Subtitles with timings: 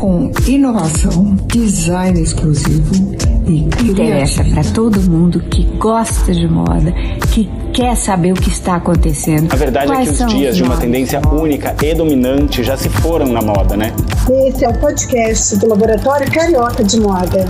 [0.00, 3.14] com inovação, design exclusivo
[3.46, 6.90] e Interessa para todo mundo que gosta de moda,
[7.34, 9.52] que quer saber o que está acontecendo.
[9.52, 12.78] A verdade Quais é que os dias os de uma tendência única e dominante já
[12.78, 13.92] se foram na moda, né?
[14.46, 17.46] Esse é o podcast do Laboratório Carioca de Moda.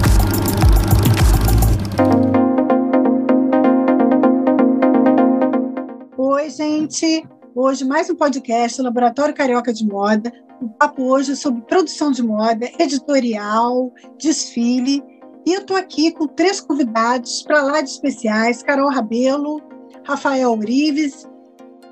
[6.18, 7.24] Oi, gente.
[7.52, 10.32] Hoje mais um podcast do Laboratório Carioca de Moda.
[10.62, 15.02] O papo hoje é sobre produção de moda, editorial, desfile.
[15.44, 19.60] E eu estou aqui com três convidados para lá de especiais: Carol Rabelo,
[20.04, 21.28] Rafael Urives,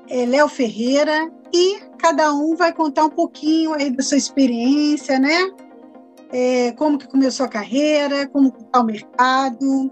[0.09, 5.51] eh, Léo Ferreira e cada um vai contar um pouquinho aí da sua experiência, né?
[6.31, 9.91] É, como que começou a carreira, como está o mercado.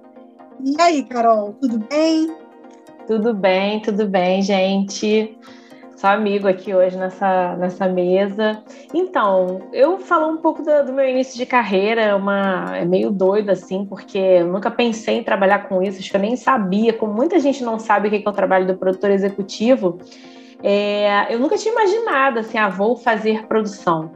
[0.63, 2.33] E aí, Carol, tudo bem?
[3.05, 5.37] Tudo bem, tudo bem, gente.
[5.97, 8.61] Sou amigo aqui hoje nessa, nessa mesa.
[8.93, 13.09] Então, eu falo um pouco do, do meu início de carreira, é uma, é meio
[13.09, 16.93] doido assim, porque eu nunca pensei em trabalhar com isso, acho que eu nem sabia,
[16.93, 19.97] como muita gente não sabe o que é o trabalho do produtor executivo,
[20.61, 24.11] é, eu nunca tinha imaginado assim, ah, vou fazer produção.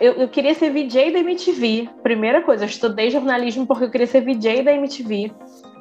[0.00, 4.06] Eu, eu, queria ser VJ da MTV, primeira coisa, eu estudei jornalismo porque eu queria
[4.08, 5.30] ser VJ da MTV.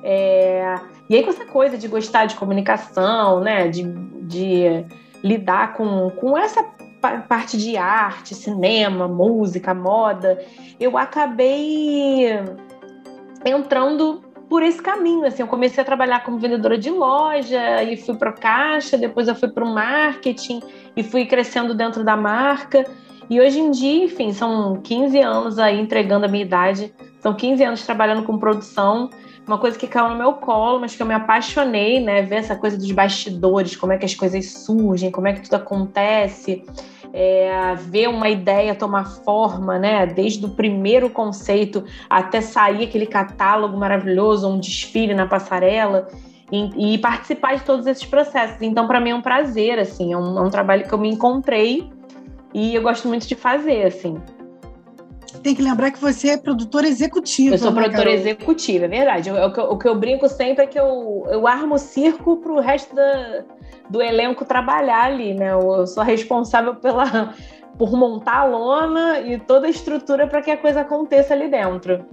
[0.03, 0.75] É,
[1.09, 3.81] e aí com essa coisa de gostar de comunicação, né, de,
[4.21, 4.85] de
[5.23, 6.63] lidar com, com essa
[7.27, 10.43] parte de arte, cinema, música, moda,
[10.79, 12.27] eu acabei
[13.45, 18.15] entrando por esse caminho, assim, eu comecei a trabalhar como vendedora de loja e fui
[18.15, 20.61] para caixa, depois eu fui para o marketing
[20.95, 22.85] e fui crescendo dentro da marca.
[23.29, 27.63] E hoje em dia, enfim, são 15 anos aí entregando a minha idade, são 15
[27.63, 29.09] anos trabalhando com produção,
[29.47, 32.21] uma coisa que caiu no meu colo, mas que eu me apaixonei, né?
[32.21, 35.55] Ver essa coisa dos bastidores, como é que as coisas surgem, como é que tudo
[35.55, 36.65] acontece,
[37.13, 40.05] é, ver uma ideia tomar forma, né?
[40.05, 46.07] Desde o primeiro conceito até sair aquele catálogo maravilhoso, um desfile na passarela.
[46.49, 48.61] E, e participar de todos esses processos.
[48.61, 51.09] Então, para mim é um prazer, assim, é um, é um trabalho que eu me
[51.09, 51.91] encontrei
[52.53, 54.17] e eu gosto muito de fazer, assim.
[55.47, 57.55] Tem que lembrar que você é produtora executiva.
[57.55, 58.19] Eu sou né, produtora Carol?
[58.19, 59.31] executiva, é verdade.
[59.31, 62.35] O, que eu, o que eu brinco sempre é que eu, eu armo o circo
[62.35, 63.45] para o resto da,
[63.89, 65.53] do elenco trabalhar ali, né?
[65.53, 67.33] Eu, eu sou responsável pela,
[67.79, 72.05] por montar a lona e toda a estrutura para que a coisa aconteça ali dentro.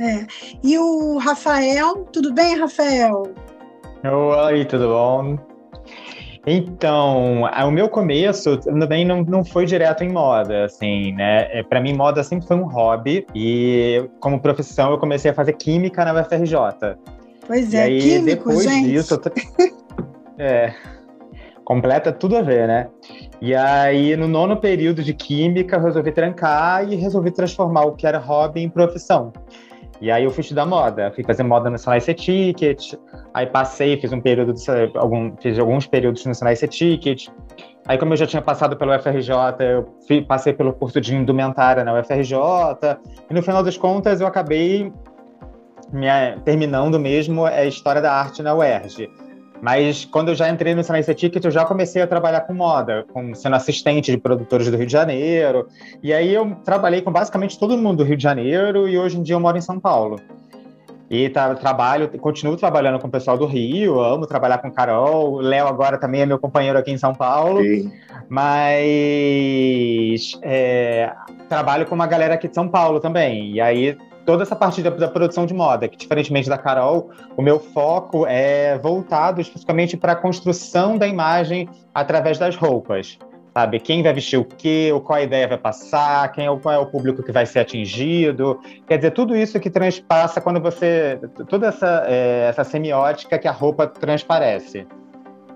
[0.00, 0.26] É.
[0.64, 3.24] E o Rafael, tudo bem, Rafael?
[4.02, 5.49] Oi, tudo bom?
[6.46, 11.62] Então, o meu começo também não, não foi direto em moda, assim, né?
[11.64, 16.04] Para mim, moda sempre foi um hobby e, como profissão, eu comecei a fazer química
[16.04, 16.96] na UFRJ.
[17.46, 18.88] Pois e é, aí, químico, depois gente.
[18.88, 19.20] disso,
[20.38, 20.72] é,
[21.64, 22.88] completa tudo a ver, né?
[23.40, 28.06] E aí, no nono período de química, eu resolvi trancar e resolvi transformar o que
[28.06, 29.32] era hobby em profissão.
[30.00, 32.94] E aí eu fui estudar moda, fui fazer moda no Slice Ticket,
[33.34, 34.62] aí passei, fiz um período, de,
[34.96, 37.28] algum, fiz alguns períodos no Slice Ticket.
[37.86, 41.84] Aí como eu já tinha passado pelo UFRJ, eu fui, passei pelo curso de indumentária
[41.84, 42.34] na UFRJ,
[43.28, 44.90] e no final das contas eu acabei
[45.92, 49.10] minha, terminando mesmo a História da Arte na UERJ.
[49.60, 53.04] Mas quando eu já entrei no Science Ticket, eu já comecei a trabalhar com moda,
[53.12, 55.68] com, sendo assistente de produtores do Rio de Janeiro.
[56.02, 59.22] E aí eu trabalhei com basicamente todo mundo do Rio de Janeiro e hoje em
[59.22, 60.18] dia eu moro em São Paulo.
[61.10, 65.32] E tá, trabalho, continuo trabalhando com o pessoal do Rio, amo trabalhar com Carol.
[65.32, 67.60] O Léo agora também é meu companheiro aqui em São Paulo.
[67.60, 67.92] Sim.
[68.28, 71.12] Mas é,
[71.48, 73.50] trabalho com uma galera aqui de São Paulo também.
[73.50, 77.42] E aí toda essa parte da, da, produção de moda, que diferentemente da Carol, o
[77.42, 83.18] meu foco é voltado especificamente para a construção da imagem através das roupas.
[83.52, 86.72] Sabe, quem vai vestir o quê, qual a ideia vai passar, quem é o, qual
[86.72, 88.60] é o público que vai ser atingido.
[88.86, 91.18] Quer dizer, tudo isso que transpassa quando você.
[91.48, 94.86] toda essa, é, essa semiótica que a roupa transparece.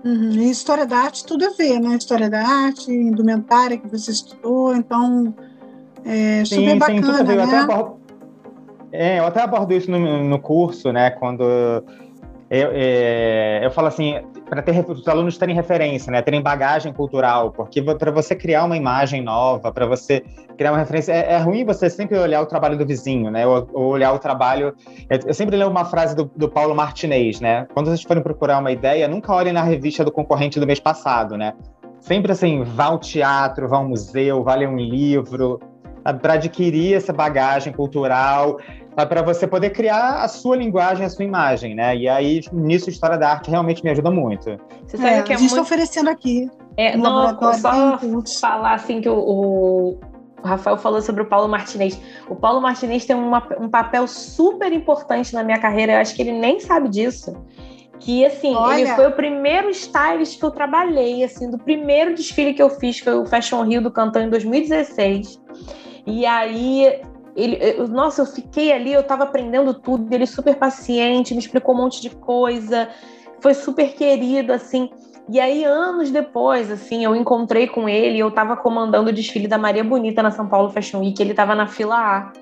[0.03, 0.31] Uhum.
[0.31, 1.95] E história da arte, tudo a ver, né?
[1.95, 5.33] História da arte, indumentária que você estudou, então.
[6.03, 7.37] É super sim, bacana, sim, tudo a ver.
[7.37, 7.43] né?
[7.43, 7.97] Até abordo,
[8.95, 11.11] é, eu até abordo isso no, no curso, né?
[11.11, 11.43] Quando
[12.49, 16.21] eu, é, eu falo assim, para os alunos terem referência, né?
[16.21, 20.23] Terem bagagem cultural, porque para você criar uma imagem nova, para você
[20.55, 23.47] criar uma referência, é, é, ruim você sempre olhar o trabalho do vizinho, né?
[23.47, 24.75] Ou, ou olhar o trabalho.
[25.09, 27.67] Eu sempre leio uma frase do, do Paulo Martinez, né?
[27.73, 31.35] Quando vocês forem procurar uma ideia, nunca olhem na revista do concorrente do mês passado,
[31.35, 31.53] né?
[31.99, 35.59] Sempre assim, vá ao teatro, vá ao museu, vá ler um livro,
[36.13, 38.59] para adquirir essa bagagem cultural,
[38.95, 41.95] para você poder criar a sua linguagem, a sua imagem, né?
[41.95, 44.57] E aí, nisso, a história da arte realmente me ajuda muito.
[44.85, 45.67] Você sabe É, que é a gente está muito...
[45.67, 46.49] oferecendo aqui.
[46.77, 47.97] É, no não, só
[48.39, 49.99] falar assim que o, o-
[50.43, 51.99] o Rafael falou sobre o Paulo Martinez.
[52.29, 55.93] O Paulo Martinez tem uma, um papel super importante na minha carreira.
[55.93, 57.35] Eu acho que ele nem sabe disso.
[57.99, 58.79] Que assim, Olha.
[58.81, 62.99] ele foi o primeiro stylist que eu trabalhei, assim, do primeiro desfile que eu fiz,
[62.99, 65.41] foi o Fashion Rio do Cantão em 2016.
[66.05, 67.01] E aí
[67.35, 71.75] ele, eu, nossa, eu fiquei ali, eu tava aprendendo tudo, ele super paciente, me explicou
[71.75, 72.89] um monte de coisa,
[73.39, 74.89] foi super querido, assim.
[75.27, 79.57] E aí, anos depois, assim, eu encontrei com ele, eu tava comandando o desfile da
[79.57, 82.33] Maria Bonita na São Paulo Fashion Week, ele tava na fila A.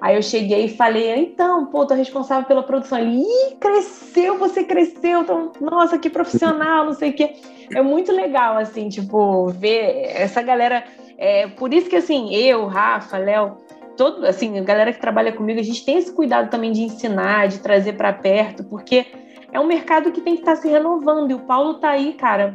[0.00, 2.98] Aí eu cheguei e falei, então, pô, tô responsável pela produção.
[2.98, 7.36] Ele, ih, cresceu, você cresceu, então, nossa, que profissional, não sei o quê.
[7.72, 10.82] É muito legal, assim, tipo, ver essa galera.
[11.16, 13.56] É, por isso que, assim, eu, Rafa, Léo,
[14.02, 17.46] todo, assim, a galera que trabalha comigo, a gente tem esse cuidado também de ensinar,
[17.46, 19.06] de trazer para perto, porque
[19.52, 21.30] é um mercado que tem que estar tá se renovando.
[21.30, 22.52] E o Paulo tá aí, cara,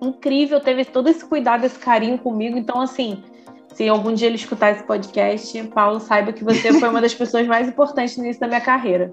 [0.00, 2.56] incrível, teve todo esse cuidado, esse carinho comigo.
[2.56, 3.22] Então, assim,
[3.74, 7.46] se algum dia ele escutar esse podcast, Paulo, saiba que você foi uma das pessoas
[7.46, 9.10] mais importantes no início da minha carreira.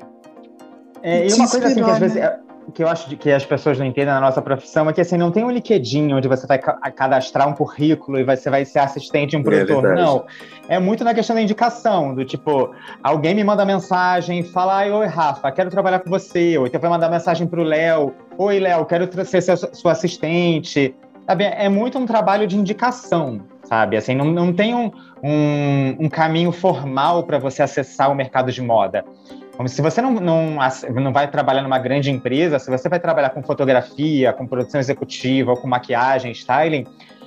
[1.04, 2.40] É, e uma coisa assim que às vezes né?
[2.72, 5.32] Que eu acho que as pessoas não entendem na nossa profissão é que assim não
[5.32, 9.38] tem um LinkedIn onde você vai cadastrar um currículo e você vai ser assistente de
[9.38, 9.86] um é produtor.
[9.86, 10.26] É não.
[10.68, 12.72] É muito na questão da indicação, do tipo,
[13.02, 17.10] alguém me manda mensagem, fala, oi, Rafa, quero trabalhar com você, ou então vai mandar
[17.10, 20.94] mensagem para o Léo, oi, Léo, quero ser sua assistente.
[21.26, 21.44] Sabe?
[21.44, 23.98] É muito um trabalho de indicação, sabe?
[23.98, 24.92] Assim, não, não tem um,
[25.22, 29.04] um, um caminho formal para você acessar o mercado de moda.
[29.66, 30.58] Se você não, não,
[30.94, 35.52] não vai trabalhar numa grande empresa, se você vai trabalhar com fotografia, com produção executiva,
[35.52, 36.86] ou com maquiagem, styling,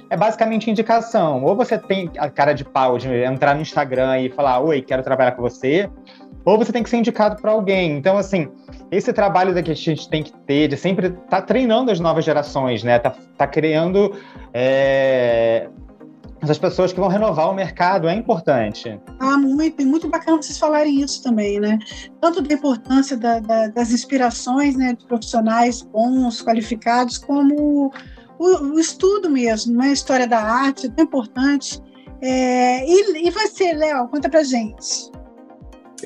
[0.08, 1.42] é basicamente indicação.
[1.42, 5.02] Ou você tem a cara de pau de entrar no Instagram e falar, oi, quero
[5.02, 5.90] trabalhar com você,
[6.44, 7.96] ou você tem que ser indicado para alguém.
[7.96, 8.48] Então, assim,
[8.90, 12.24] esse trabalho que a gente tem que ter de sempre estar tá treinando as novas
[12.24, 12.98] gerações, né?
[12.98, 14.14] Tá, tá criando
[14.52, 15.68] é,
[16.42, 18.98] essas pessoas que vão renovar o mercado é importante.
[19.18, 21.78] Ah, muito, muito bacana vocês falarem isso também, né?
[22.20, 27.92] Tanto da importância da, da, das inspirações né, de profissionais bons, qualificados, como
[28.38, 29.88] o, o estudo mesmo, né?
[29.88, 31.80] a história da arte, é tão importante.
[32.22, 35.10] É, e, e você, Léo, conta pra gente.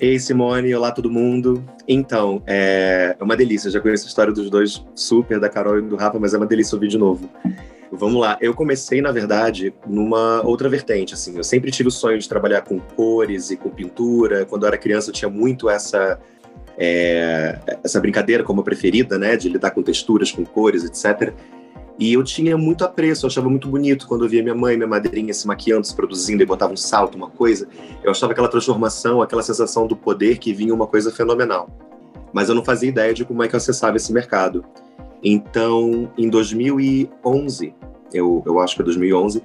[0.01, 1.65] Ei, Simone, olá todo mundo.
[1.87, 5.95] Então, é uma delícia, já conheço a história dos dois super, da Carol e do
[5.95, 7.31] Rafa, mas é uma delícia ouvir de novo.
[7.97, 8.37] Vamos lá.
[8.41, 11.15] Eu comecei, na verdade, numa outra vertente.
[11.15, 14.45] Assim, eu sempre tive o sonho de trabalhar com cores e com pintura.
[14.45, 16.19] Quando eu era criança, eu tinha muito essa
[16.79, 21.33] é, essa brincadeira como preferida, né, de lidar com texturas, com cores, etc.
[21.99, 24.89] E eu tinha muito apreço, eu achava muito bonito quando eu via minha mãe, minha
[24.89, 27.69] madrinha se maquiando, se produzindo e botava um salto, uma coisa.
[28.03, 31.71] Eu achava aquela transformação, aquela sensação do poder que vinha uma coisa fenomenal.
[32.33, 34.65] Mas eu não fazia ideia de como é que eu acessava esse mercado.
[35.25, 37.75] Então, em 2011,
[38.13, 39.43] eu, eu acho que é 2011,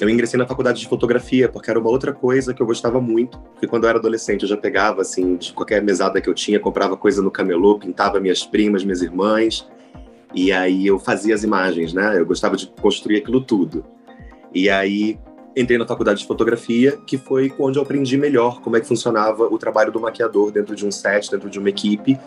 [0.00, 3.38] eu ingressei na faculdade de fotografia, porque era uma outra coisa que eu gostava muito,
[3.38, 6.60] porque quando eu era adolescente eu já pegava, assim, de qualquer mesada que eu tinha,
[6.60, 9.66] comprava coisa no camelô, pintava minhas primas, minhas irmãs,
[10.34, 12.18] e aí eu fazia as imagens, né?
[12.18, 13.84] Eu gostava de construir aquilo tudo.
[14.54, 15.18] E aí
[15.56, 19.44] entrei na faculdade de fotografia, que foi onde eu aprendi melhor como é que funcionava
[19.44, 22.18] o trabalho do maquiador dentro de um set, dentro de uma equipe,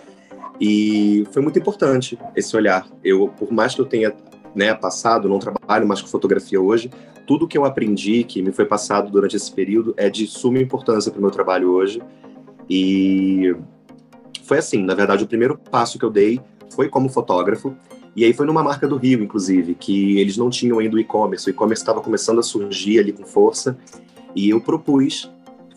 [0.59, 2.88] e foi muito importante esse olhar.
[3.03, 4.13] Eu, por mais que eu tenha
[4.53, 6.89] né, passado, não trabalho mais com fotografia hoje,
[7.25, 11.12] tudo que eu aprendi, que me foi passado durante esse período, é de suma importância
[11.12, 12.01] para o meu trabalho hoje.
[12.70, 13.55] E
[14.43, 17.75] foi assim, na verdade, o primeiro passo que eu dei foi como fotógrafo.
[18.15, 21.48] E aí foi numa marca do Rio, inclusive, que eles não tinham ainda o e-commerce.
[21.48, 23.77] O e-commerce estava começando a surgir ali com força.
[24.36, 25.31] E eu propus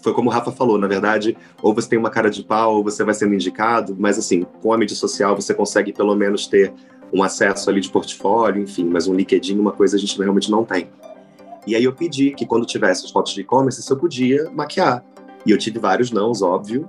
[0.04, 2.84] foi como o Rafa falou, na verdade, ou você tem uma cara de pau, ou
[2.84, 6.74] você vai sendo indicado, mas assim, com a mídia social você consegue pelo menos ter
[7.10, 10.62] um acesso ali de portfólio, enfim, mas um LinkedIn, uma coisa a gente realmente não
[10.62, 10.90] tem.
[11.66, 15.02] E aí eu pedi que quando tivesse as fotos de e-commerce, se eu podia maquiar.
[15.46, 16.86] E eu tive vários nãos, óbvio,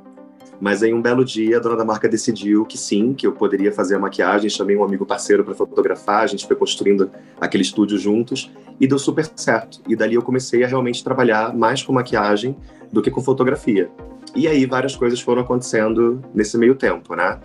[0.59, 3.71] mas aí um belo dia a dona da marca decidiu que sim, que eu poderia
[3.71, 7.09] fazer a maquiagem, chamei um amigo parceiro para fotografar, a gente foi construindo
[7.39, 9.81] aquele estúdio juntos e deu super certo.
[9.87, 12.55] E dali eu comecei a realmente trabalhar mais com maquiagem
[12.91, 13.89] do que com fotografia.
[14.35, 17.39] E aí várias coisas foram acontecendo nesse meio tempo, né?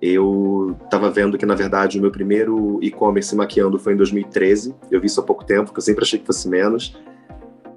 [0.00, 4.74] Eu estava vendo que, na verdade, o meu primeiro e-commerce maquiando foi em 2013.
[4.90, 6.96] Eu vi isso há pouco tempo, porque eu sempre achei que fosse menos.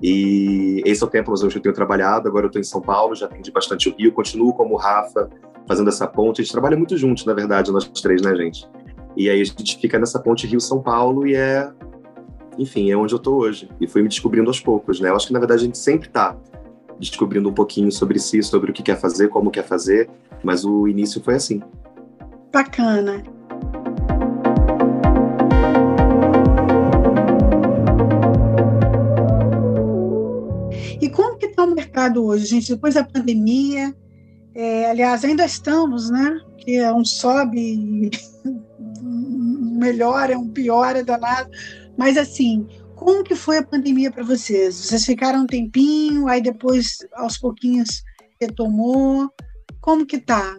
[0.01, 2.27] E esse é o tempo onde eu tenho trabalhado.
[2.27, 4.11] Agora eu estou em São Paulo, já atendi bastante o Rio.
[4.11, 5.29] Continuo como Rafa,
[5.67, 6.41] fazendo essa ponte.
[6.41, 8.67] A gente trabalha muito juntos, na verdade, nós três, né, gente?
[9.15, 11.71] E aí a gente fica nessa ponte Rio-São Paulo e é...
[12.57, 13.69] Enfim, é onde eu estou hoje.
[13.79, 15.09] E fui me descobrindo aos poucos, né?
[15.09, 16.37] Eu acho que, na verdade, a gente sempre está
[16.99, 20.09] descobrindo um pouquinho sobre si, sobre o que quer fazer, como quer fazer,
[20.43, 21.61] mas o início foi assim.
[22.51, 23.21] Bacana.
[32.17, 32.73] Hoje, gente?
[32.73, 33.95] Depois da pandemia,
[34.53, 36.39] é, aliás, ainda estamos, né?
[36.57, 38.11] Que é um sobe,
[38.45, 41.49] um melhora, um pior, é danado.
[41.97, 44.75] Mas assim, como que foi a pandemia para vocês?
[44.75, 48.03] Vocês ficaram um tempinho, aí depois, aos pouquinhos,
[48.41, 49.29] retomou?
[49.81, 50.55] Como que tá?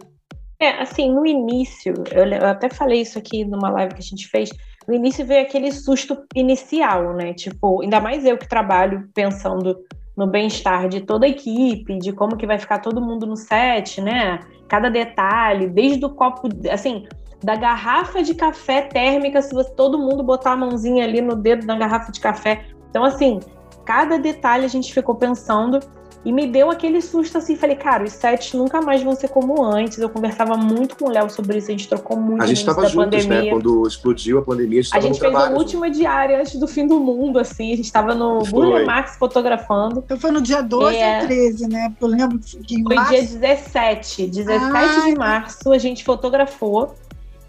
[0.59, 4.49] É, assim, no início, eu até falei isso aqui numa live que a gente fez,
[4.87, 7.33] no início veio aquele susto inicial, né?
[7.33, 9.77] Tipo, ainda mais eu que trabalho pensando
[10.17, 14.01] no bem-estar de toda a equipe, de como que vai ficar todo mundo no set,
[14.01, 14.39] né?
[14.67, 17.05] Cada detalhe, desde o copo, assim,
[17.43, 21.67] da garrafa de café térmica, se você, todo mundo botar a mãozinha ali no dedo
[21.67, 22.65] da garrafa de café.
[22.89, 23.39] Então, assim,
[23.85, 25.79] cada detalhe a gente ficou pensando
[26.27, 29.63] e me deu aquele susto assim, falei, cara, os sets nunca mais vão ser como
[29.63, 29.97] antes.
[29.97, 32.43] Eu conversava muito com o Léo sobre isso, a gente trocou muito.
[32.43, 33.35] A gente estava juntos, né?
[33.35, 33.43] pandemia.
[33.43, 33.49] né?
[33.49, 36.85] Quando explodiu a pandemia, a gente, a gente fez a última diária antes do fim
[36.85, 37.71] do mundo, assim.
[37.71, 40.03] A gente estava no Burle Marx fotografando.
[40.05, 41.21] Então foi no dia 12 é...
[41.21, 41.93] ou 13, né?
[42.01, 43.13] Eu lembro que Foi março...
[43.13, 44.27] dia 17.
[44.27, 46.93] 17 ah, de março a gente fotografou.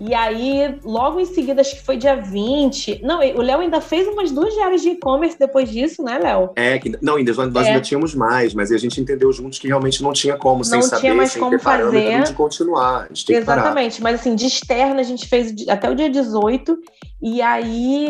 [0.00, 3.00] E aí, logo em seguida, acho que foi dia 20.
[3.02, 6.50] Não, o Léo ainda fez umas duas diárias de e-commerce depois disso, né, Léo?
[6.54, 7.70] É, que, não, ainda, nós é.
[7.70, 10.82] ainda tínhamos mais, mas a gente entendeu juntos que realmente não tinha como, sem não
[10.82, 12.22] saber, tinha mais sem como fazer.
[12.22, 13.06] de continuar.
[13.10, 16.78] A gente Exatamente, mas assim, de externa a gente fez até o dia 18,
[17.20, 18.08] e aí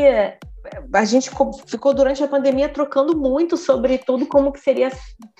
[0.92, 1.30] a gente
[1.66, 4.92] ficou durante a pandemia trocando muito sobre tudo como que seria,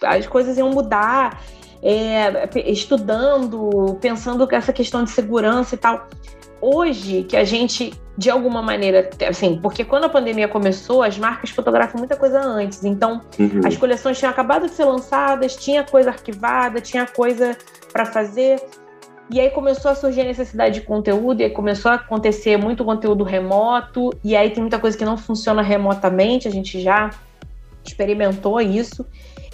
[0.03, 1.43] as coisas iam mudar,
[1.83, 6.09] é, estudando, pensando que essa questão de segurança e tal
[6.61, 11.51] hoje que a gente, de alguma maneira, assim, porque quando a pandemia começou, as marcas
[11.51, 12.85] fotografam muita coisa antes.
[12.85, 13.61] Então, uhum.
[13.65, 17.57] as coleções tinham acabado de ser lançadas, tinha coisa arquivada, tinha coisa
[17.93, 18.61] para fazer.
[19.31, 22.85] E aí começou a surgir a necessidade de conteúdo, e aí começou a acontecer muito
[22.85, 27.11] conteúdo remoto, e aí tem muita coisa que não funciona remotamente, a gente já
[27.85, 29.05] experimentou isso.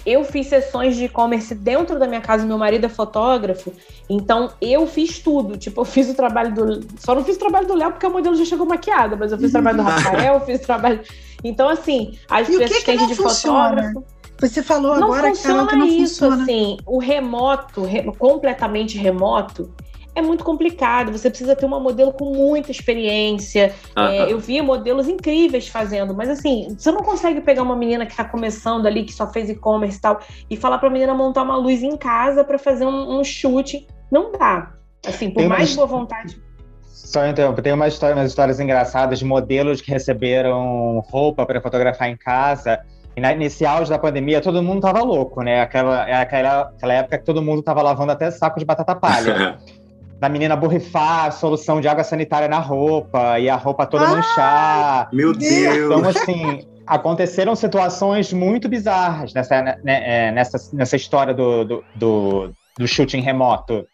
[0.05, 3.73] Eu fiz sessões de e-commerce dentro da minha casa, meu marido é fotógrafo,
[4.09, 5.57] então eu fiz tudo.
[5.57, 6.87] Tipo, eu fiz o trabalho do.
[6.99, 9.37] Só não fiz o trabalho do Léo porque a modelo já chegou maquiada, mas eu
[9.37, 11.01] fiz o trabalho do Rafael, fiz o trabalho.
[11.43, 14.03] Então, assim, as e assistente de fotógrafo.
[14.39, 16.43] Você falou não agora, funciona que não isso, funciona.
[16.43, 18.03] assim, o remoto, re...
[18.17, 19.73] completamente remoto,
[20.15, 21.11] é muito complicado.
[21.11, 23.73] Você precisa ter uma modelo com muita experiência.
[23.95, 28.05] Ah, é, eu vi modelos incríveis fazendo, mas assim, você não consegue pegar uma menina
[28.05, 30.19] que está começando ali, que só fez e-commerce e tal,
[30.49, 33.85] e falar para a menina montar uma luz em casa para fazer um, um chute.
[34.09, 34.71] Não dá.
[35.05, 36.41] Assim, por tem mais boa vontade.
[36.81, 42.09] Só então, tem uma história, umas histórias engraçadas de modelos que receberam roupa para fotografar
[42.09, 42.79] em casa.
[43.15, 45.61] E na, nesse auge da pandemia, todo mundo tava louco, né?
[45.61, 49.57] Aquela, aquela, aquela época que todo mundo tava lavando até saco de batata palha.
[50.19, 54.09] da menina borrifar a solução de água sanitária na roupa e a roupa toda ah,
[54.09, 55.09] manchar.
[55.11, 55.85] Meu Deus!
[55.85, 62.53] Então, assim, aconteceram situações muito bizarras nessa, né, é, nessa, nessa história do, do, do,
[62.77, 63.85] do shooting remoto.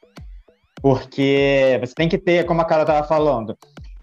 [0.81, 3.55] Porque você tem que ter, como a Carla estava falando,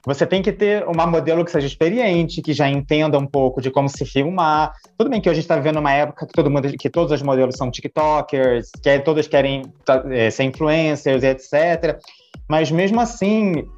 [0.09, 3.71] você tem que ter uma modelo que seja experiente, que já entenda um pouco de
[3.71, 4.73] como se filmar.
[4.97, 7.13] Tudo bem que hoje a gente está vivendo uma época que todo mundo, que todos
[7.13, 9.65] os modelos são TikTokers, que todos querem
[10.11, 12.01] é, ser influencers, etc.
[12.49, 13.69] Mas mesmo assim,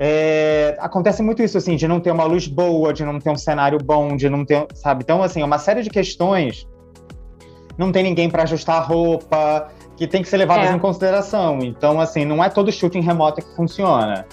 [0.00, 3.36] é, acontece muito isso, assim, de não ter uma luz boa, de não ter um
[3.36, 5.02] cenário bom, de não ter, sabe?
[5.04, 6.66] Então, assim, é uma série de questões.
[7.76, 10.72] Não tem ninguém para ajustar a roupa, que tem que ser levadas é.
[10.72, 11.58] em consideração.
[11.58, 14.24] Então, assim, não é todo shooting remoto que funciona.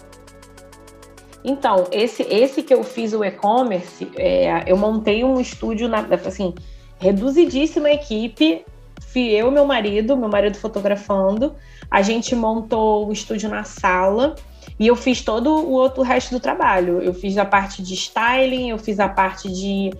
[1.44, 6.54] Então, esse, esse que eu fiz o e-commerce, é, eu montei um estúdio, na, assim,
[7.00, 8.64] reduzidíssima equipe,
[9.12, 11.56] fui eu e meu marido, meu marido fotografando,
[11.90, 14.36] a gente montou o estúdio na sala
[14.80, 17.02] e eu fiz todo o outro resto do trabalho.
[17.02, 19.92] Eu fiz a parte de styling, eu fiz a parte de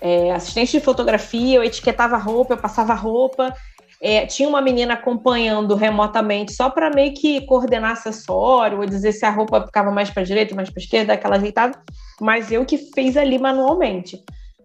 [0.00, 3.54] é, assistente de fotografia, eu etiquetava roupa, eu passava roupa,
[4.02, 9.24] é, tinha uma menina acompanhando remotamente só para meio que coordenar acessório, ou dizer se
[9.24, 11.80] a roupa ficava mais para direita, mais para esquerda, aquela ajeitada,
[12.20, 14.20] mas eu que fiz ali manualmente.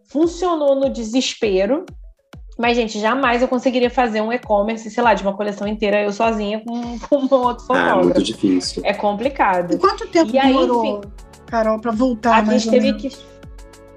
[0.10, 1.86] Funcionou no desespero,
[2.58, 6.12] mas, gente, jamais eu conseguiria fazer um e-commerce, sei lá, de uma coleção inteira eu
[6.12, 8.00] sozinha com, com um outro ah, fotógrafo.
[8.00, 8.82] É muito difícil.
[8.84, 9.76] É complicado.
[9.76, 11.02] E quanto tempo e demorou, aí, enfim,
[11.46, 12.40] Carol, para voltar?
[12.40, 13.16] A gente teve que.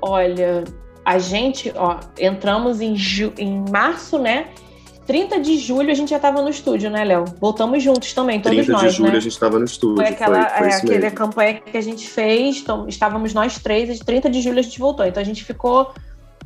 [0.02, 0.64] Olha,
[1.02, 3.32] a gente, ó, entramos em, ju...
[3.38, 4.48] em março, né?
[5.10, 7.24] 30 de julho a gente já estava no estúdio, né, Léo?
[7.40, 9.18] Voltamos juntos também, todos 30 nós, de julho né?
[9.18, 9.96] a gente estava no estúdio.
[9.96, 13.98] Foi aquela, foi, foi é, aquela campanha que a gente fez, então, estávamos nós três,
[13.98, 15.04] e 30 de julho a gente voltou.
[15.04, 15.92] Então a gente ficou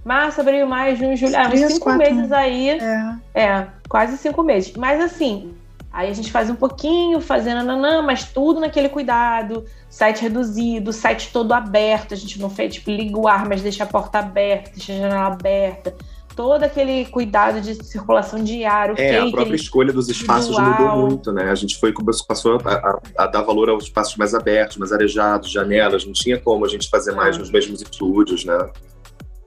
[0.02, 2.71] março, abril, maio, junho, julho, ah, uns cinco quatro, meses aí.
[2.71, 3.16] É.
[3.35, 4.73] é, quase cinco meses.
[4.78, 5.52] Mas assim,
[5.92, 11.30] aí a gente faz um pouquinho, fazendo nanã, mas tudo naquele cuidado, site reduzido, site
[11.35, 14.71] todo aberto, a gente não fez, tipo, liga o ar, mas deixa a porta aberta,
[14.71, 15.94] deixa a janela aberta
[16.35, 18.95] todo aquele cuidado de circulação diário.
[18.99, 21.50] É, a própria escolha dos espaços mudou muito, né?
[21.50, 21.93] A gente foi
[22.26, 26.05] passou a, a, a, dar valor aos espaços mais abertos, mais arejados, janelas.
[26.05, 28.59] Não tinha como a gente fazer mais nos mesmos estúdios, né?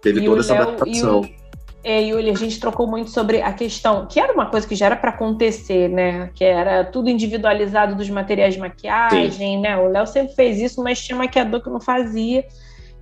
[0.02, 1.22] Teve e toda essa Léo, adaptação.
[1.24, 1.48] E o,
[1.84, 4.88] é, Yuli, a gente trocou muito sobre a questão, que era uma coisa que já
[4.88, 6.30] era para acontecer, né?
[6.36, 9.62] Que era tudo individualizado dos materiais de maquiagem, Sim.
[9.62, 9.78] né?
[9.78, 12.46] O Léo sempre fez isso, mas tinha maquiador que não fazia.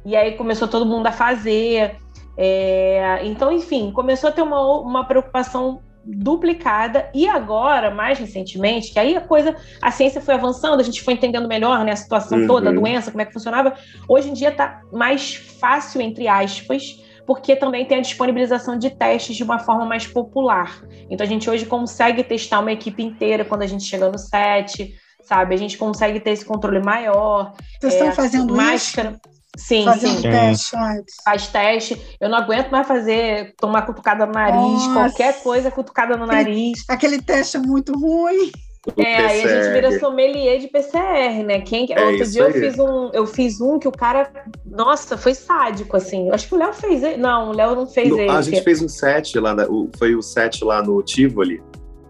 [0.06, 1.96] E aí começou todo mundo a fazer.
[2.38, 9.00] É, então, enfim, começou a ter uma, uma preocupação duplicada e agora, mais recentemente, que
[9.00, 12.40] aí a coisa, a ciência foi avançando, a gente foi entendendo melhor né, a situação
[12.40, 12.48] uhum.
[12.48, 13.74] toda, a doença, como é que funcionava.
[14.08, 19.36] Hoje em dia está mais fácil, entre aspas, porque também tem a disponibilização de testes
[19.36, 20.80] de uma forma mais popular.
[21.10, 24.94] Então a gente hoje consegue testar uma equipe inteira quando a gente chega no set,
[25.24, 25.56] sabe?
[25.56, 27.54] A gente consegue ter esse controle maior.
[27.82, 29.20] Vocês é, estão fazendo máscara.
[29.26, 29.35] Isso?
[29.58, 30.30] Sim, Fazendo sim.
[30.30, 31.16] teste antes.
[31.24, 32.18] Faz teste.
[32.20, 34.94] Eu não aguento mais fazer, tomar cutucada no nariz, Nossa.
[34.94, 36.84] qualquer coisa cutucada no nariz.
[36.90, 38.52] Aquele teste é muito ruim.
[38.98, 41.62] É, aí a gente vira sommelier de PCR, né?
[41.62, 44.32] Quem, é outro dia eu fiz, um, eu fiz um que o cara,
[44.64, 46.30] nossa, foi sádico, assim.
[46.30, 47.18] Acho que o Léo fez.
[47.18, 48.30] Não, o Léo não fez no, ele.
[48.30, 49.56] A gente fez um set lá,
[49.98, 51.64] foi o set lá no Tivoli,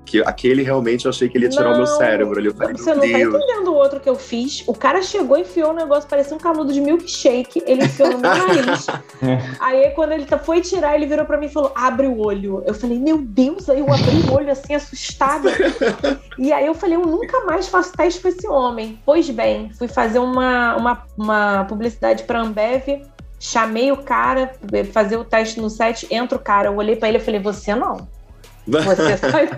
[0.06, 2.48] que aquele realmente eu achei que ele ia tirar não, o meu cérebro ali.
[2.48, 3.34] Eu falei, você não tá Deus.
[3.34, 4.64] tá entendendo o outro que eu fiz.
[4.68, 7.64] O cara chegou e enfiou um negócio, parecia um canudo de milkshake.
[7.66, 8.86] Ele enfiou no meu nariz.
[9.60, 12.64] aí quando ele tá, foi tirar, ele virou pra mim e falou: abre o olho.
[12.66, 15.50] Eu falei, meu Deus, aí eu abri o olho assim, assustada.
[16.38, 19.00] e aí eu falei, eu nunca mais faço teste com esse homem.
[19.06, 23.02] Pois bem, fui fazer uma, uma, uma publicidade pra Ambev.
[23.38, 24.54] Chamei o cara,
[24.92, 27.76] fazer o teste no set, entra o cara, eu olhei para ele e falei, você
[27.76, 28.08] não.
[28.68, 29.50] Você sai.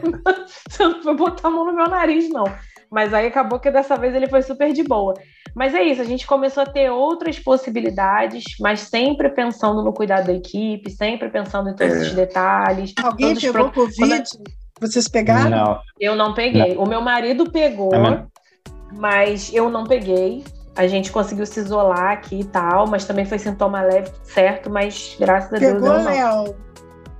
[0.69, 2.45] Você não foi botar a mão no meu nariz, não.
[2.89, 5.13] Mas aí acabou que dessa vez ele foi super de boa.
[5.55, 10.27] Mas é isso, a gente começou a ter outras possibilidades, mas sempre pensando no cuidado
[10.27, 11.99] da equipe, sempre pensando em todos é.
[11.99, 12.93] os detalhes.
[13.01, 13.85] Alguém pegou pro...
[13.85, 14.23] Covid?
[14.79, 15.49] Vocês pegaram?
[15.49, 15.79] Não.
[15.99, 16.75] Eu não peguei.
[16.75, 16.83] Não.
[16.83, 18.23] O meu marido pegou, é
[18.93, 20.43] mas eu não peguei.
[20.75, 24.69] A gente conseguiu se isolar aqui e tal, mas também foi sintoma leve, certo?
[24.69, 25.73] Mas graças a Deus.
[25.73, 26.05] Pegou, não.
[26.05, 26.55] Léo?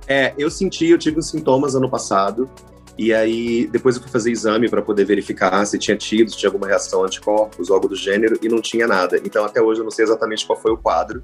[0.08, 2.48] É, eu senti, eu tive uns sintomas ano passado.
[2.96, 6.48] E aí, depois eu fui fazer exame para poder verificar se tinha tido, se tinha
[6.48, 9.20] alguma reação anticorpos algo do gênero, e não tinha nada.
[9.24, 11.22] Então, até hoje, eu não sei exatamente qual foi o quadro.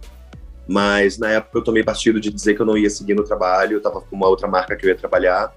[0.69, 3.75] Mas na época eu tomei partido de dizer que eu não ia seguir no trabalho,
[3.75, 5.53] eu estava com uma outra marca que eu ia trabalhar,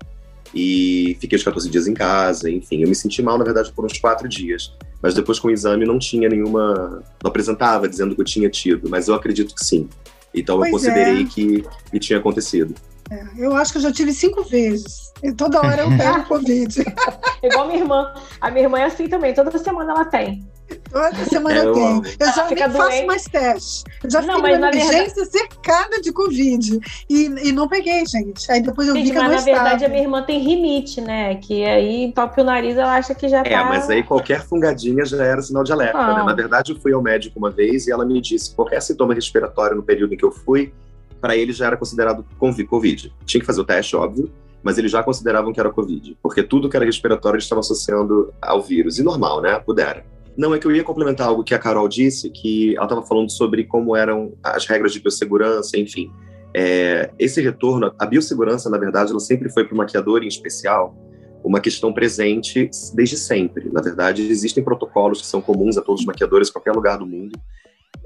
[0.53, 2.81] e fiquei os 14 dias em casa, enfim.
[2.81, 4.73] Eu me senti mal, na verdade, por uns quatro dias.
[5.01, 7.03] Mas depois com o exame não tinha nenhuma.
[7.23, 9.87] Não apresentava dizendo que eu tinha tido, mas eu acredito que sim.
[10.33, 11.25] Então pois eu considerei é.
[11.25, 12.73] que, que tinha acontecido.
[13.09, 15.11] É, eu acho que eu já tive cinco vezes.
[15.23, 16.83] E toda hora eu pego Covid.
[17.43, 18.13] Igual minha irmã.
[18.41, 20.45] A minha irmã é assim também, toda semana ela tem.
[20.91, 22.01] Toda semana eu tenho.
[22.19, 23.83] Eu já nem faço mais teste.
[24.03, 25.31] Eu já não, fiquei numa emergência verdade...
[25.31, 26.79] cercada de Covid.
[27.09, 28.51] E, e não peguei, gente.
[28.51, 30.99] Aí depois eu vi que eu não Mas na verdade a minha irmã tem rinite,
[30.99, 31.35] né?
[31.35, 33.49] Que aí entope o nariz, ela acha que já é, tá...
[33.49, 36.23] É, mas aí qualquer fungadinha já era sinal de alerta, né?
[36.23, 39.13] Na verdade eu fui ao médico uma vez e ela me disse que qualquer sintoma
[39.13, 40.73] respiratório no período em que eu fui,
[41.19, 42.25] para ele já era considerado
[42.67, 43.13] Covid.
[43.25, 44.31] Tinha que fazer o teste, óbvio,
[44.63, 48.33] mas eles já consideravam que era Covid, porque tudo que era respiratório eles estavam associando
[48.41, 48.99] ao vírus.
[48.99, 49.59] E normal, né?
[49.59, 50.05] Pudera.
[50.37, 53.31] Não, é que eu ia complementar algo que a Carol disse, que ela estava falando
[53.31, 56.11] sobre como eram as regras de biossegurança, enfim.
[56.53, 60.95] É, esse retorno, a biossegurança, na verdade, ela sempre foi para o maquiador em especial
[61.43, 63.69] uma questão presente desde sempre.
[63.71, 67.05] Na verdade, existem protocolos que são comuns a todos os maquiadores em qualquer lugar do
[67.05, 67.39] mundo,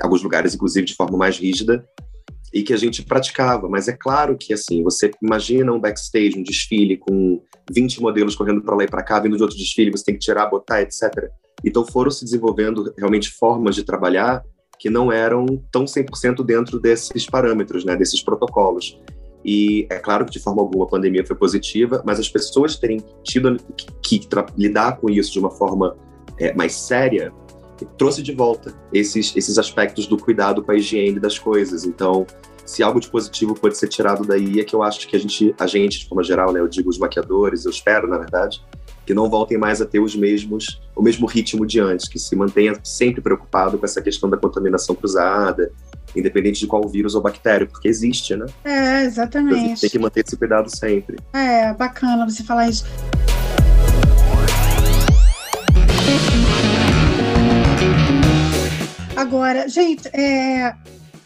[0.02, 1.86] alguns lugares, inclusive, de forma mais rígida,
[2.54, 3.70] e que a gente praticava.
[3.70, 8.62] Mas é claro que, assim, você imagina um backstage, um desfile com 20 modelos correndo
[8.62, 11.30] para lá e para cá, vindo de outro desfile, você tem que tirar, botar, etc.
[11.64, 14.44] Então foram se desenvolvendo realmente formas de trabalhar
[14.80, 19.00] que não eram tão 100% dentro desses parâmetros, né, desses protocolos.
[19.46, 22.98] E é claro que de forma alguma a pandemia foi positiva, mas as pessoas terem
[23.24, 23.58] tido
[24.02, 25.96] que, que lidar com isso de uma forma
[26.40, 27.32] é, mais séria
[27.98, 31.86] trouxe de volta esses, esses aspectos do cuidado com a higiene das coisas.
[31.86, 32.26] Então,
[32.66, 35.54] se algo de positivo pode ser tirado daí, é que eu acho que a gente,
[35.60, 38.64] a gente de forma geral, né, eu digo os maquiadores, eu espero, na verdade,
[39.06, 42.36] que não voltem mais a ter os mesmos, o mesmo ritmo de antes, que se
[42.36, 45.72] mantenha sempre preocupado com essa questão da contaminação cruzada,
[46.16, 48.46] independente de qual vírus ou bactéria, porque existe, né?
[48.64, 49.54] É, exatamente.
[49.54, 51.18] Então, a gente tem que manter esse cuidado sempre.
[51.34, 52.86] É, bacana você falar isso.
[59.22, 60.74] Agora, gente, é,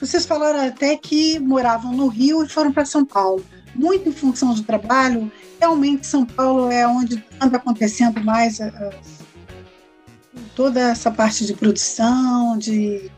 [0.01, 3.41] vocês falaram até que moravam no Rio e foram para São Paulo.
[3.73, 5.31] Muito em função do trabalho,
[5.61, 8.91] realmente São Paulo é onde anda acontecendo mais a, é, a,
[10.53, 13.09] toda essa parte de produção, de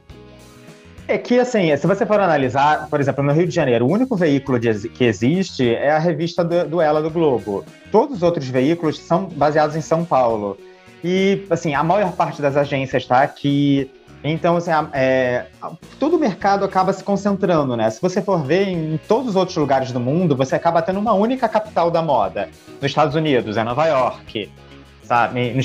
[1.08, 4.16] É que, assim, se você for analisar, por exemplo, no Rio de Janeiro, o único
[4.16, 7.66] veículo de, que existe é a revista do, do Ela do Globo.
[7.92, 10.56] Todos os outros veículos são baseados em São Paulo.
[11.04, 13.90] E, assim, a maior parte das agências está aqui.
[14.23, 15.45] Então, assim, é,
[15.99, 17.89] todo o mercado acaba se concentrando, né?
[17.89, 21.13] Se você for ver em todos os outros lugares do mundo, você acaba tendo uma
[21.13, 22.49] única capital da moda.
[22.82, 24.51] Nos Estados Unidos é Nova York,
[25.03, 25.56] sabe?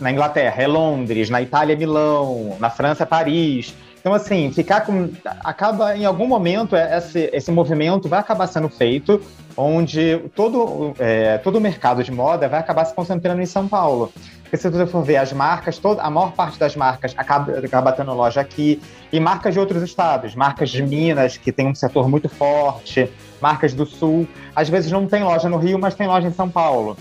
[0.00, 3.74] Na Inglaterra é Londres, na Itália é Milão, na França é Paris.
[4.00, 5.10] Então, assim, ficar com.
[5.42, 9.18] Acaba, em algum momento, é, esse, esse movimento vai acabar sendo feito,
[9.56, 14.12] onde todo, é, todo o mercado de moda vai acabar se concentrando em São Paulo.
[14.54, 17.90] Porque se você for ver as marcas, toda, a maior parte das marcas acaba, acaba
[17.90, 18.80] tendo loja aqui,
[19.12, 23.74] e marcas de outros estados, marcas de Minas, que tem um setor muito forte, marcas
[23.74, 24.28] do Sul.
[24.54, 26.96] Às vezes não tem loja no Rio, mas tem loja em São Paulo.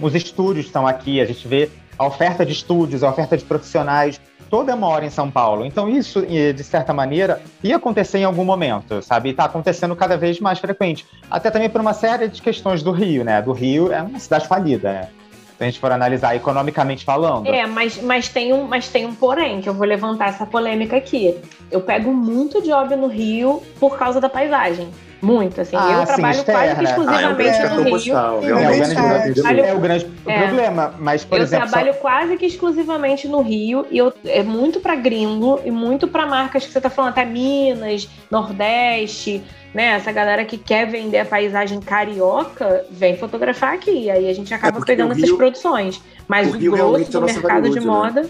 [0.00, 1.68] Os estúdios estão aqui, a gente vê
[1.98, 5.66] a oferta de estúdios, a oferta de profissionais toda mora em São Paulo.
[5.66, 9.30] Então, isso, de certa maneira, ia acontecer em algum momento, sabe?
[9.30, 11.04] E está acontecendo cada vez mais frequente.
[11.28, 13.42] Até também por uma série de questões do Rio, né?
[13.42, 15.08] Do Rio é uma cidade falida, né?
[15.56, 17.46] Se a gente for analisar economicamente falando.
[17.46, 20.96] É, mas, mas, tem um, mas tem um porém, que eu vou levantar essa polêmica
[20.96, 21.34] aqui.
[21.70, 24.88] Eu pego muito job no Rio por causa da paisagem.
[25.20, 25.76] Muito, assim.
[25.76, 27.90] Ah, eu trabalho quase que exclusivamente ah, é no Rio.
[27.90, 28.48] Postal, é,
[29.68, 30.46] é, o grande, é é.
[30.46, 30.94] problema.
[30.98, 31.64] Mas, por eu exemplo.
[31.64, 32.00] Eu trabalho só...
[32.00, 36.66] quase que exclusivamente no Rio e eu, é muito para gringo e muito para marcas
[36.66, 39.42] que você tá falando, até Minas, Nordeste,
[39.74, 39.94] né?
[39.94, 44.04] Essa galera que quer vender a paisagem carioca vem fotografar aqui.
[44.04, 46.00] E aí a gente acaba é pegando Rio, essas produções.
[46.28, 47.86] Mas o, o grosso do mercado de né?
[47.86, 48.26] moda.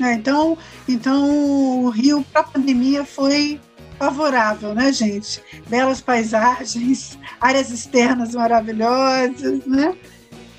[0.00, 0.14] É.
[0.14, 3.60] Então, então o Rio para a pandemia foi
[3.98, 5.40] favorável, né, gente?
[5.68, 9.94] Belas paisagens, áreas externas maravilhosas, né?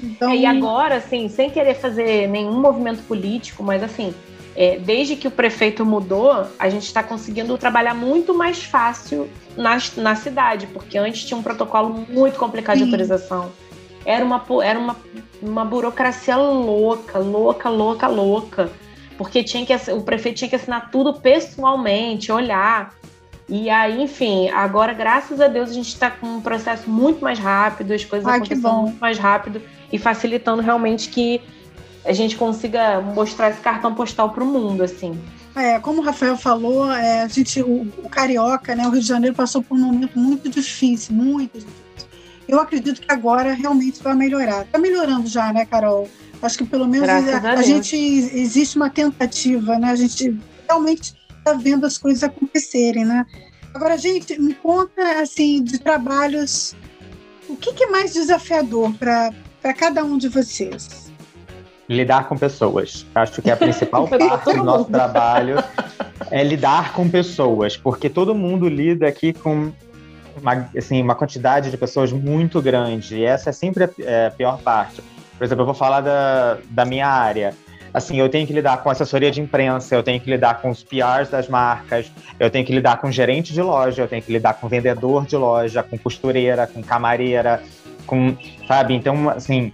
[0.02, 0.32] Então...
[0.32, 4.14] É, e agora, assim, sem querer fazer nenhum movimento político, mas assim,
[4.56, 9.78] é, desde que o prefeito mudou, a gente está conseguindo trabalhar muito mais fácil na,
[9.98, 12.86] na cidade, porque antes tinha um protocolo muito complicado Sim.
[12.86, 13.52] de autorização.
[14.06, 14.96] Era uma, era uma,
[15.42, 18.72] uma burocracia louca, louca, louca, louca.
[19.18, 22.94] Porque tinha que, o prefeito tinha que assinar tudo pessoalmente, olhar.
[23.48, 27.38] E aí, enfim, agora, graças a Deus, a gente está com um processo muito mais
[27.38, 31.42] rápido, as coisas Ai, acontecendo muito mais rápido e facilitando realmente que
[32.04, 35.20] a gente consiga mostrar esse cartão postal para o mundo, assim.
[35.56, 39.08] É, como o Rafael falou, é, a gente, o, o, Carioca, né, o Rio de
[39.08, 41.86] Janeiro passou por um momento muito difícil, muito difícil.
[42.48, 44.64] Eu acredito que agora realmente vai melhorar.
[44.64, 46.08] Está melhorando já, né, Carol?
[46.46, 49.90] Acho que pelo menos a, a, a gente existe uma tentativa, né?
[49.90, 53.26] A gente realmente está vendo as coisas acontecerem, né?
[53.74, 56.76] Agora, gente, me conta, assim, de trabalhos,
[57.50, 61.12] o que, que é mais desafiador para cada um de vocês?
[61.88, 63.06] Lidar com pessoas.
[63.14, 65.58] Acho que é a principal parte do nosso trabalho
[66.32, 69.72] é lidar com pessoas, porque todo mundo lida aqui com
[70.42, 74.32] uma, assim, uma quantidade de pessoas muito grande, e essa é sempre a, é, a
[74.32, 75.02] pior parte.
[75.38, 77.54] Por exemplo, eu vou falar da, da minha área
[77.96, 80.84] assim, eu tenho que lidar com assessoria de imprensa, eu tenho que lidar com os
[80.84, 84.56] PRs das marcas, eu tenho que lidar com gerente de loja, eu tenho que lidar
[84.56, 87.64] com vendedor de loja, com costureira, com camareira,
[88.06, 88.36] com,
[88.68, 88.96] sabe?
[88.96, 89.72] Então, assim,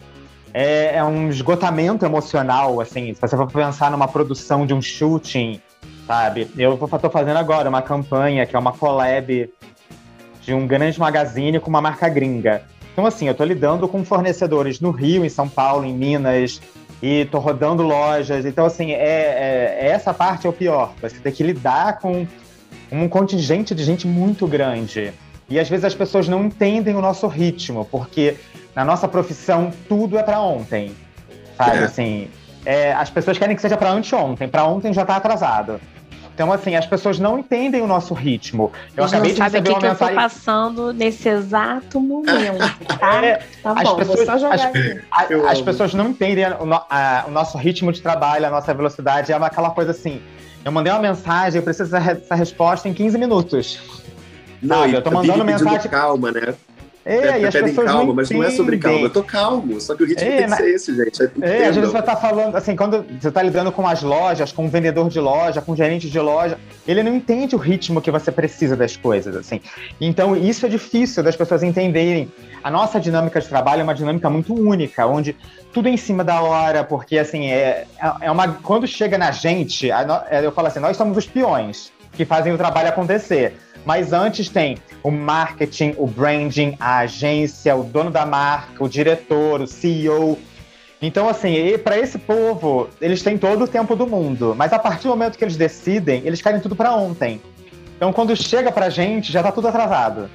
[0.54, 5.60] é, é um esgotamento emocional, assim, se você for pensar numa produção de um shooting,
[6.06, 6.48] sabe?
[6.56, 9.52] Eu estou fazendo agora uma campanha que é uma collab
[10.44, 12.62] de um grande magazine com uma marca gringa.
[12.92, 16.62] Então, assim, eu estou lidando com fornecedores no Rio, em São Paulo, em Minas,
[17.02, 18.46] e tô rodando lojas.
[18.46, 20.94] Então, assim, é, é, é, essa parte é o pior.
[21.02, 22.28] Você tem que lidar com
[22.92, 25.14] um contingente de gente muito grande.
[25.50, 28.38] E às vezes as pessoas não entendem o nosso ritmo, porque
[28.76, 30.94] na nossa profissão tudo é para ontem.
[31.58, 31.84] Sabe, é.
[31.84, 32.30] assim,
[32.66, 35.80] é, as pessoas querem que seja para anteontem, para ontem já tá atrasado.
[36.34, 38.72] Então, assim, as pessoas não entendem o nosso ritmo.
[38.96, 40.16] Eu Eles acabei de receber uma que mensagem.
[40.16, 42.58] Eu tô passando nesse exato momento,
[43.00, 43.26] tá?
[43.26, 47.58] É, tá as bom, pessoas, as, a, as pessoas não entendem o, a, o, nosso
[47.58, 49.32] ritmo de trabalho, a nossa velocidade.
[49.32, 50.22] É uma, aquela coisa assim.
[50.64, 53.80] Eu mandei uma mensagem, eu preciso dessa resposta em 15 minutos.
[54.62, 55.92] Não, Sabe, eu tô mandando mensagem.
[55.92, 56.54] Calma, né?
[57.04, 59.00] É, e as pedem calma, mas não é sobre calma.
[59.00, 61.32] Eu tô calmo, só que o ritmo é, tem que ser esse, gente.
[61.42, 64.66] É, às vezes você tá falando, assim, quando você tá lidando com as lojas, com
[64.66, 68.12] um vendedor de loja, com um gerente de loja, ele não entende o ritmo que
[68.12, 69.60] você precisa das coisas, assim.
[70.00, 72.32] Então, isso é difícil das pessoas entenderem.
[72.64, 75.36] A nossa dinâmica de trabalho é uma dinâmica muito única, onde
[75.74, 77.86] tudo é em cima da hora, porque, assim, é,
[78.22, 78.48] é uma.
[78.48, 79.90] Quando chega na gente,
[80.44, 83.56] eu falo assim, nós somos os peões que fazem o trabalho acontecer.
[83.84, 89.62] Mas antes tem o marketing, o branding, a agência, o dono da marca, o diretor,
[89.62, 90.38] o CEO.
[91.02, 95.04] Então, assim, para esse povo, eles têm todo o tempo do mundo, mas a partir
[95.04, 97.42] do momento que eles decidem, eles querem tudo para ontem.
[97.98, 100.30] Então, quando chega pra gente, já tá tudo atrasado.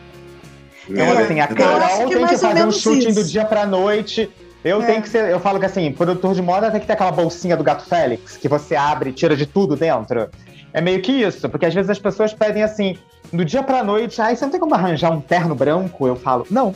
[0.89, 3.23] Então, É, assim, a Carol que tem que fazer um shooting isso.
[3.23, 4.31] do dia pra noite.
[4.65, 4.87] Eu É.
[4.87, 7.57] tenho que ser, eu falo que assim, produtor de moda tem que ter aquela bolsinha
[7.57, 10.29] do gato Félix, que você abre e tira de tudo dentro.
[10.73, 12.99] É meio que isso, porque às vezes as pessoas pedem assim,
[13.37, 16.07] do dia pra noite, ai, você não tem como arranjar um terno branco?
[16.07, 16.75] Eu falo, não.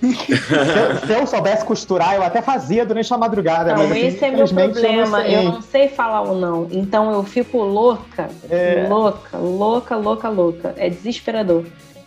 [0.00, 3.72] se, eu, se eu soubesse costurar, eu até fazia durante a madrugada.
[3.74, 5.22] Não, mas, assim, esse é meu problema.
[5.26, 6.68] Eu Eu não não sei falar o não.
[6.70, 8.86] Então eu fico louca, É.
[8.88, 10.74] louca, louca, louca, louca.
[10.76, 11.64] É desesperador.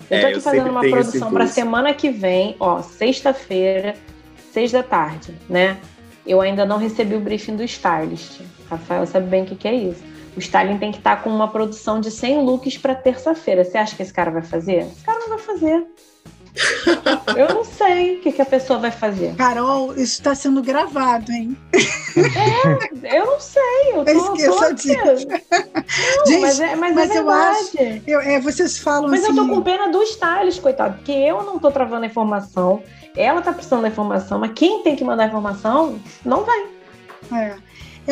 [0.09, 1.53] Eu É, tô aqui eu fazendo uma produção para impulso.
[1.53, 3.95] semana que vem, ó, sexta-feira,
[4.53, 5.77] seis da tarde, né?
[6.25, 8.41] Eu ainda não recebi o briefing do stylist.
[8.69, 10.03] Rafael sabe bem o que, que é isso.
[10.35, 13.63] O styling tem que estar com uma produção de 100 looks para terça-feira.
[13.63, 14.79] Você acha que esse cara vai fazer?
[14.83, 15.85] Esse cara não vai fazer.
[17.37, 19.35] Eu não sei o que, que a pessoa vai fazer.
[19.35, 21.57] Carol, isso está sendo gravado, hein?
[23.03, 23.91] Eu não sei.
[23.93, 25.27] Eu tô, Esqueça disso.
[25.27, 28.03] Não, Gente, mas é, mas mas é eu verdade.
[28.05, 29.37] Eu, é, vocês falam Mas assim.
[29.37, 32.83] eu tô com pena do stylist, coitado, porque eu não tô travando a informação,
[33.15, 36.65] ela tá precisando da informação, mas quem tem que mandar a informação não vai.
[37.33, 37.55] É.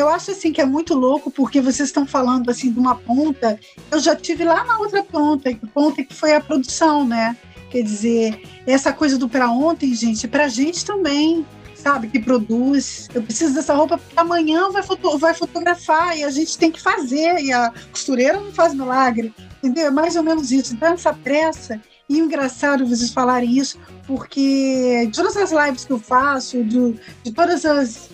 [0.00, 3.60] Eu acho assim que é muito louco porque vocês estão falando assim de uma ponta.
[3.90, 7.36] Eu já tive lá na outra ponta, ponta que foi a produção, né?
[7.70, 12.08] Quer dizer, essa coisa do para ontem, gente, para gente também, sabe?
[12.08, 13.08] Que produz.
[13.14, 16.80] Eu preciso dessa roupa porque amanhã vai, foto vai fotografar e a gente tem que
[16.80, 19.86] fazer e a costureira não faz milagre, entendeu?
[19.86, 20.74] É mais ou menos isso.
[20.74, 25.98] Então essa pressa e engraçado vocês falarem isso, porque de todas as lives que eu
[25.98, 28.09] faço, de todas as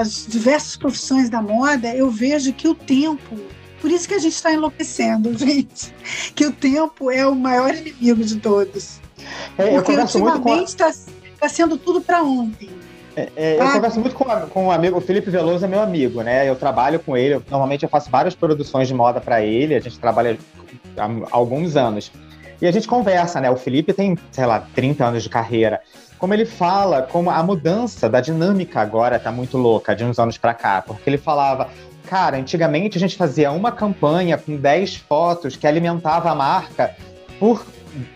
[0.00, 3.36] as diversas profissões da moda, eu vejo que o tempo,
[3.80, 5.92] por isso que a gente está enlouquecendo, gente,
[6.34, 9.00] que o tempo é o maior inimigo de todos.
[9.56, 10.92] É, eu Porque ultimamente está
[11.40, 12.70] tá sendo tudo para ontem.
[13.16, 16.22] É, eu Ah, converso muito com, com um amigo, o Felipe Veloso é meu amigo,
[16.22, 16.48] né?
[16.48, 19.80] Eu trabalho com ele, eu- normalmente eu faço várias produções de moda para ele, a
[19.80, 20.38] gente trabalha
[20.96, 22.12] há alguns anos.
[22.60, 23.50] E a gente conversa, né?
[23.50, 25.80] O Felipe tem, sei lá, 30 anos de carreira.
[26.18, 30.36] Como ele fala, como a mudança da dinâmica agora tá muito louca de uns anos
[30.36, 31.68] para cá, porque ele falava,
[32.08, 36.96] cara, antigamente a gente fazia uma campanha com 10 fotos que alimentava a marca
[37.38, 37.64] por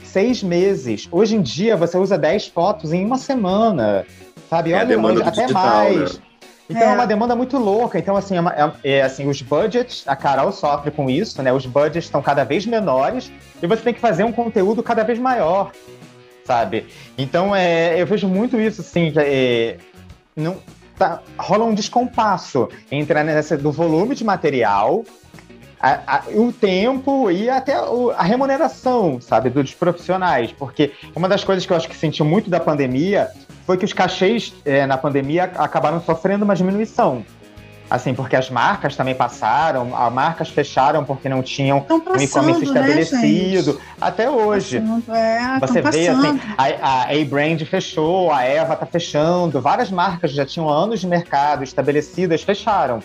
[0.02, 1.08] seis meses.
[1.12, 4.04] Hoje em dia você usa 10 fotos em uma semana,
[4.50, 4.72] sabe?
[4.72, 6.18] É Olha, hoje, até digital, mais.
[6.18, 6.31] né?
[6.72, 6.92] Então É.
[6.92, 6.94] é.
[6.94, 7.98] uma demanda muito louca.
[7.98, 11.52] Então, assim, é uma- é- é, assim, os budgets, a Carol sofre com isso, né?
[11.52, 13.30] Os budgets estão cada vez menores
[13.62, 15.70] e você tem que fazer um conteúdo cada vez maior,
[16.44, 16.86] sabe?
[17.16, 19.76] Então, é, eu vejo muito isso, assim, que,
[20.36, 20.56] não,
[20.98, 25.04] tá- rola um descompasso entre nessa, do volume de material,
[25.84, 30.52] a- a- o tempo e até a remuneração, sabe, dos profissionais.
[30.52, 33.28] Porque uma das coisas que eu acho que senti muito da pandemia
[33.66, 37.24] foi que os cachês é, na pandemia acabaram sofrendo uma diminuição.
[37.90, 42.22] Assim, porque as marcas também passaram, as marcas fecharam porque não tinham Estão um passando,
[42.22, 43.72] e-commerce né, estabelecido.
[43.72, 43.84] gente?
[44.00, 44.80] Até hoje.
[44.80, 46.26] Passando, é, Você vê passando.
[46.26, 51.06] assim, a, a A-Brand fechou, a Eva tá fechando, várias marcas já tinham anos de
[51.06, 53.02] mercado estabelecidas fecharam.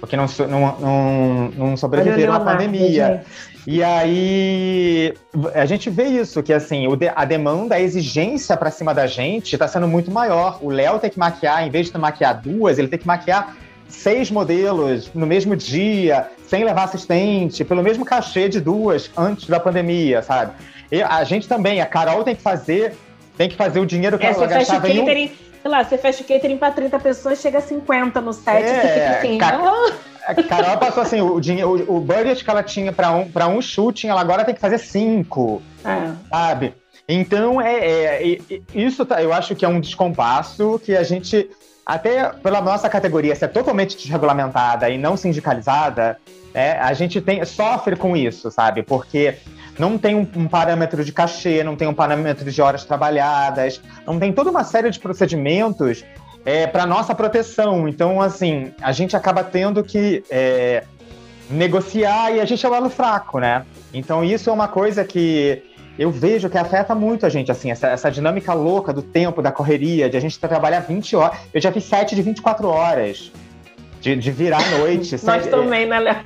[0.00, 3.22] Porque não, não, não, não sobreviveram à pandemia.
[3.26, 3.53] gente.
[3.66, 5.14] E aí
[5.54, 9.66] a gente vê isso, que assim, a demanda, a exigência pra cima da gente tá
[9.66, 10.58] sendo muito maior.
[10.60, 13.56] O Léo tem que maquiar, em vez de maquiar duas, ele tem que maquiar
[13.88, 19.58] seis modelos no mesmo dia, sem levar assistente, pelo mesmo cachê de duas antes da
[19.58, 20.52] pandemia, sabe?
[20.92, 22.94] E a gente também, a Carol tem que fazer,
[23.36, 25.28] tem que fazer o dinheiro que É, ela gastava em um
[25.64, 28.80] sei lá, você fecha o catering pra 30 pessoas, chega a 50 no set, É,
[28.82, 29.92] você fica assim, ca- ah,
[30.28, 33.48] A Carol passou assim, o, dinheiro, o, o budget que ela tinha para um, pra
[33.48, 36.12] um shooting, ela agora tem que fazer cinco, é.
[36.28, 36.74] sabe?
[37.08, 41.48] Então, é, é- e- isso tá- eu acho que é um descompasso que a gente,
[41.86, 46.18] até pela nossa categoria ser totalmente desregulamentada e não sindicalizada,
[46.52, 48.82] né, a gente tem, sofre com isso, sabe?
[48.82, 49.34] Porque
[49.78, 54.18] não tem um, um parâmetro de cachê, não tem um parâmetro de horas trabalhadas, não
[54.18, 56.04] tem toda uma série de procedimentos
[56.44, 57.88] é, para nossa proteção.
[57.88, 60.84] Então, assim, a gente acaba tendo que é,
[61.50, 63.64] negociar e a gente é o elo fraco, né?
[63.92, 65.62] Então, isso é uma coisa que
[65.98, 69.52] eu vejo que afeta muito a gente, assim, essa, essa dinâmica louca do tempo, da
[69.52, 71.38] correria, de a gente trabalhar 20 horas.
[71.52, 73.30] Eu já fiz 7 de 24 horas.
[74.04, 75.12] De, de virar à noite.
[75.12, 75.48] Nós sabe?
[75.48, 76.16] também, né, Léo?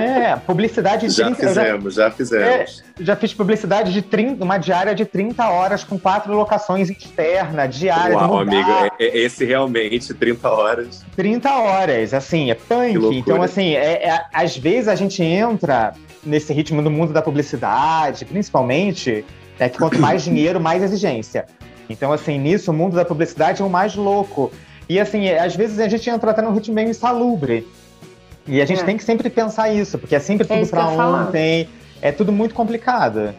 [0.00, 2.84] É, publicidade de Já 30 eu já- fizemos, já fizemos.
[3.00, 8.14] já fiz publicidade de 30, uma diária de 30 horas com quatro locações externas, diária
[8.16, 11.04] Uau, amigo, é- é- esse realmente, 30 horas.
[11.16, 13.16] 30 horas, assim, é punk.
[13.16, 18.24] Então, assim, é, é- às vezes a gente entra nesse ritmo do mundo da publicidade,
[18.24, 19.24] principalmente,
[19.58, 21.46] é que quanto mais dinheiro, mais exigência.
[21.90, 24.52] Então, assim, nisso, o mundo da publicidade é o mais louco.
[24.88, 27.66] E assim, às vezes a gente entra até num ritmo meio insalubre.
[28.46, 28.84] E a gente É.
[28.84, 31.26] tem que sempre pensar isso, porque é sempre É tudo ia falar.
[31.26, 31.68] ontem,
[32.00, 33.34] é tudo muito complicado.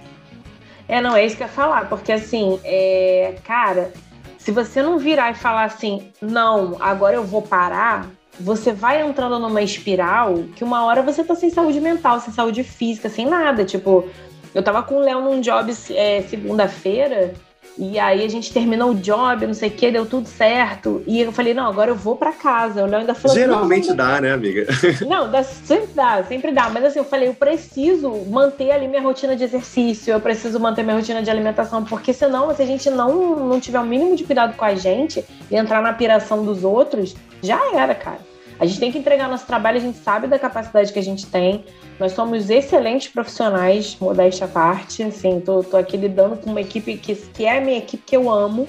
[0.88, 3.92] É, não, é isso que eu ia falar, porque assim, é, cara,
[4.38, 8.08] se você não virar e falar assim, não, agora eu vou parar,
[8.40, 12.64] você vai entrando numa espiral que uma hora você tá sem saúde mental, sem saúde
[12.64, 13.66] física, sem nada.
[13.66, 14.06] Tipo,
[14.54, 17.34] eu tava com o Léo num job é, segunda-feira,
[17.78, 21.04] e aí a gente terminou o job, não sei o que, deu tudo certo.
[21.06, 22.84] E eu falei, não, agora eu vou pra casa.
[22.84, 24.66] O Léo ainda falou Geralmente não, dá, né, amiga?
[25.08, 26.70] não, dá, sempre dá, sempre dá.
[26.70, 30.84] Mas assim, eu falei, eu preciso manter ali minha rotina de exercício, eu preciso manter
[30.84, 34.24] minha rotina de alimentação, porque senão, se a gente não, não tiver o mínimo de
[34.24, 38.27] cuidado com a gente e entrar na piração dos outros, já era, cara.
[38.60, 41.28] A gente tem que entregar nosso trabalho, a gente sabe da capacidade que a gente
[41.28, 41.64] tem.
[42.00, 45.04] Nós somos excelentes profissionais, modéstia à parte.
[45.04, 48.16] Assim, tô, tô aqui lidando com uma equipe que, que é a minha equipe que
[48.16, 48.68] eu amo.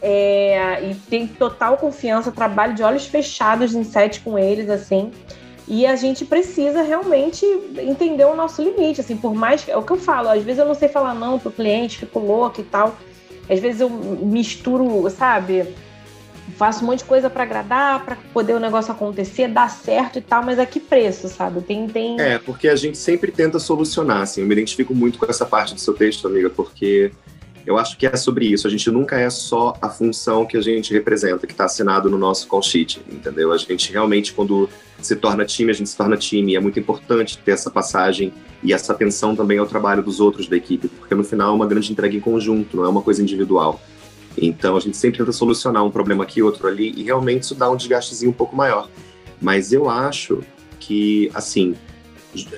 [0.00, 5.12] É, e tem total confiança, trabalho de olhos fechados em set com eles, assim.
[5.68, 7.46] E a gente precisa realmente
[7.78, 9.70] entender o nosso limite, assim, por mais que.
[9.70, 12.18] É o que eu falo, às vezes eu não sei falar não pro cliente, fico
[12.18, 12.96] louca e tal.
[13.48, 15.72] Às vezes eu misturo, sabe?
[16.62, 20.22] Faço um monte de coisa para agradar, para poder o negócio acontecer, dar certo e
[20.22, 21.60] tal, mas a que preço, sabe?
[21.60, 21.88] Tem.
[21.88, 22.20] tem...
[22.20, 24.42] É, porque a gente sempre tenta solucionar, assim.
[24.42, 27.10] Eu me identifico muito com essa parte do seu texto, amiga, porque
[27.66, 28.64] eu acho que é sobre isso.
[28.68, 32.16] A gente nunca é só a função que a gente representa, que está assinado no
[32.16, 33.50] nosso call sheet, entendeu?
[33.50, 34.70] A gente realmente, quando
[35.00, 36.52] se torna time, a gente se torna time.
[36.52, 40.46] E é muito importante ter essa passagem e essa atenção também ao trabalho dos outros
[40.46, 43.20] da equipe, porque no final é uma grande entrega em conjunto, não é uma coisa
[43.20, 43.80] individual.
[44.36, 47.70] Então a gente sempre tenta solucionar um problema aqui, outro ali, e realmente isso dá
[47.70, 48.88] um desgastezinho um pouco maior.
[49.40, 50.42] Mas eu acho
[50.78, 51.74] que, assim,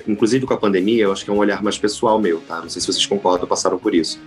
[0.07, 2.61] inclusive com a pandemia, eu acho que é um olhar mais pessoal meu, tá?
[2.61, 4.19] Não sei se vocês concordam, passaram por isso.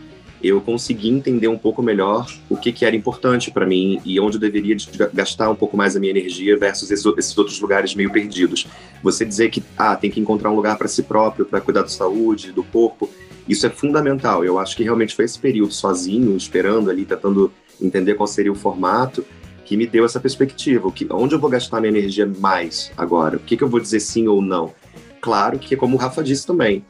[0.42, 4.36] Eu consegui entender um pouco melhor o que, que era importante para mim e onde
[4.36, 4.76] eu deveria
[5.12, 8.68] gastar um pouco mais a minha energia versus esses, outros lugares meio perdidos.
[9.02, 11.88] Você dizer que ah, tem que encontrar um lugar para si próprio, para cuidar da
[11.88, 13.10] saúde, do corpo,
[13.48, 14.44] isso é fundamental.
[14.44, 18.54] Eu acho que realmente foi esse período sozinho, esperando ali, tentando entender qual seria o
[18.54, 19.24] formato,
[19.64, 20.90] que me deu essa perspectiva.
[20.92, 23.36] Que, onde eu vou gastar minha energia mais agora?
[23.36, 24.74] O que, que eu vou dizer sim ou não?
[25.20, 26.84] Claro que, como o Rafa disse também,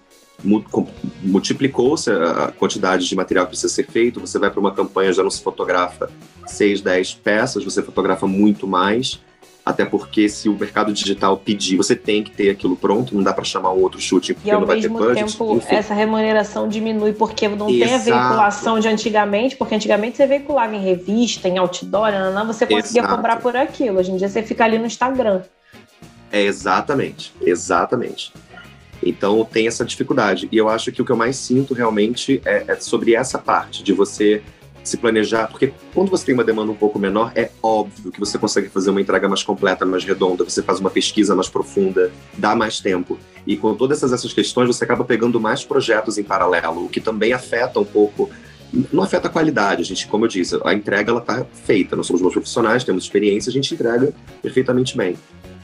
[1.23, 4.21] multiplicou-se a quantidade de material que precisa ser feito.
[4.21, 6.11] Você vai para uma campanha, já não se fotografa
[6.47, 9.21] 6, 10 peças, você fotografa muito mais.
[9.69, 13.35] Até porque se o mercado digital pedir, você tem que ter aquilo pronto, não dá
[13.35, 15.31] para chamar um outro chute porque e ao não vai ter mesmo budget.
[15.31, 15.75] tempo, enfim.
[15.75, 18.05] essa remuneração diminui porque não tem a Exato.
[18.05, 23.15] veiculação de antigamente, porque antigamente você veiculava em revista, em outdoor, não, você conseguia Exato.
[23.15, 23.99] cobrar por aquilo.
[23.99, 25.43] Hoje em dia você fica ali no Instagram.
[26.33, 28.33] É exatamente, exatamente.
[29.05, 30.49] Então tem essa dificuldade.
[30.51, 33.83] E eu acho que o que eu mais sinto realmente é, é sobre essa parte
[33.83, 34.43] de você
[34.89, 38.39] se planejar, porque quando você tem uma demanda um pouco menor, é óbvio que você
[38.39, 42.57] consegue fazer uma entrega mais completa, mais redonda, você faz uma pesquisa mais profunda, dá
[42.57, 43.19] mais tempo.
[43.47, 47.33] E com todas essas, questões, você acaba pegando mais projetos em paralelo, o que também
[47.33, 48.29] afeta um pouco.
[48.93, 51.97] Não afeta a qualidade, a gente, como eu disse, a entrega ela tá feita.
[51.97, 55.17] Nós somos bons profissionais, temos experiência, a gente entrega perfeitamente bem.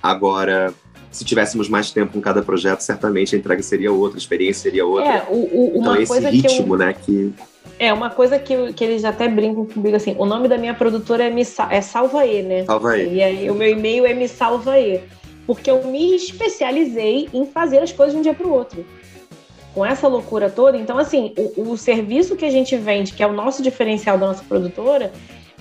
[0.03, 0.73] Agora,
[1.11, 4.85] se tivéssemos mais tempo com cada projeto, certamente a entrega seria outra, a experiência seria
[4.87, 5.07] outra.
[5.19, 7.33] É, o, o- então esse que eu, ritmo, né, que
[7.79, 11.25] É, uma coisa que, que eles até brincam comigo assim, o nome da minha produtora
[11.25, 12.65] é, me, é Salvaê, né?
[12.65, 13.15] salva aí.
[13.15, 15.01] E aí o meu e-mail é me salvaê.
[15.47, 18.85] Porque eu me especializei em fazer as coisas de um dia para o outro.
[19.75, 23.27] Com essa loucura toda, então assim, o, o serviço que a gente vende, que é
[23.27, 25.13] o nosso diferencial da nossa produtora,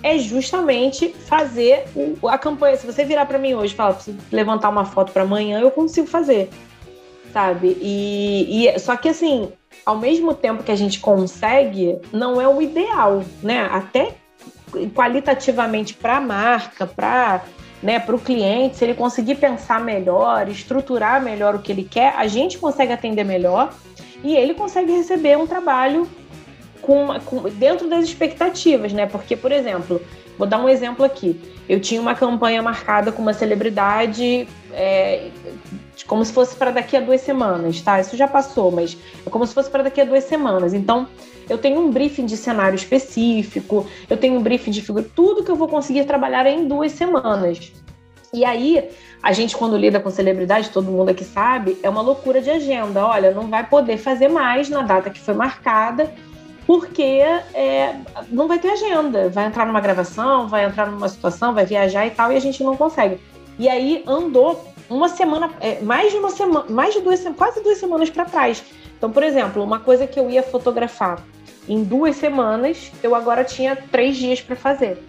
[0.04, 2.78] é justamente fazer o- a campanha.
[2.78, 5.71] Se você virar para mim hoje e falar, preciso levantar uma foto para amanhã, eu
[5.71, 6.49] consigo fazer.
[7.34, 7.76] Sabe?
[7.82, 9.52] E, e só que assim,
[9.86, 13.68] ao mesmo tempo que a gente consegue, não é o ideal, né?
[13.72, 14.16] Até
[14.94, 17.44] qualitativamente para a marca, para
[17.82, 22.14] né, para o cliente, se ele conseguir pensar melhor, estruturar melhor o que ele quer,
[22.16, 23.74] a gente consegue atender melhor
[24.24, 26.08] e ele consegue receber um trabalho
[26.82, 29.06] com, com- dentro das expectativas, né?
[29.06, 30.02] Porque, por exemplo,
[30.38, 31.40] vou dar um exemplo aqui.
[31.68, 35.28] Eu tinha uma campanha marcada com uma celebridade, é,
[36.08, 38.00] como se fosse para daqui a duas semanas, tá?
[38.00, 40.74] Isso já passou, mas é como se fosse para daqui a duas semanas.
[40.74, 41.08] Então,
[41.50, 45.52] eu tenho um briefing de cenário específico, eu tenho um briefing de figura, tudo que
[45.52, 47.72] eu vou conseguir trabalhar é em duas semanas.
[48.34, 48.89] E aí,
[49.22, 53.06] a gente, quando lida com celebridade, todo mundo aqui sabe, é uma loucura de agenda.
[53.06, 56.12] Olha, não vai poder fazer mais na data que foi marcada,
[56.66, 57.96] porque é,
[58.30, 59.30] não vai ter agenda.
[59.30, 62.64] Vai entrar numa gravação, vai entrar numa situação, vai viajar e tal, e a gente
[62.64, 63.20] não consegue.
[63.60, 67.62] E aí andou uma semana, é, mais de uma semana, mais de duas, se- quase
[67.62, 68.64] duas semanas para trás.
[68.98, 71.22] Então, por exemplo, uma coisa que eu ia fotografar
[71.68, 75.04] em duas semanas, eu agora tinha três dias para fazer.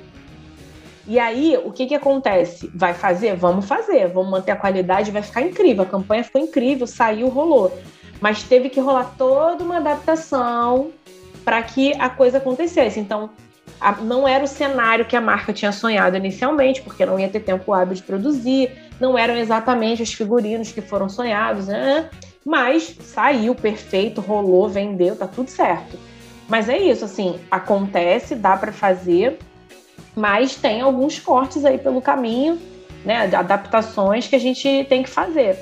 [1.07, 2.71] E aí, o que que acontece?
[2.75, 3.37] Vai fazer?
[3.37, 5.83] Vamos fazer, vamos manter a qualidade, vai ficar incrível.
[5.83, 7.77] A campanha ficou incrível, saiu, rolou.
[8.21, 10.91] Mas teve que rolar toda uma adaptação
[11.45, 12.99] para que a coisa acontecesse.
[12.99, 13.29] Então,
[13.79, 17.41] a, não era o cenário que a marca tinha sonhado inicialmente, porque não ia ter
[17.41, 18.71] tempo hábil de produzir,
[19.05, 22.09] não eram exatamente os figurinos que foram sonhados, né?
[22.45, 25.99] Mas saiu perfeito, rolou, vendeu, tá tudo certo.
[26.49, 29.39] Mas é isso, assim, acontece, dá para fazer,
[30.17, 32.59] mas tem alguns cortes aí pelo caminho,
[33.05, 33.29] né?
[33.35, 35.59] Adaptações que a gente tem que fazer.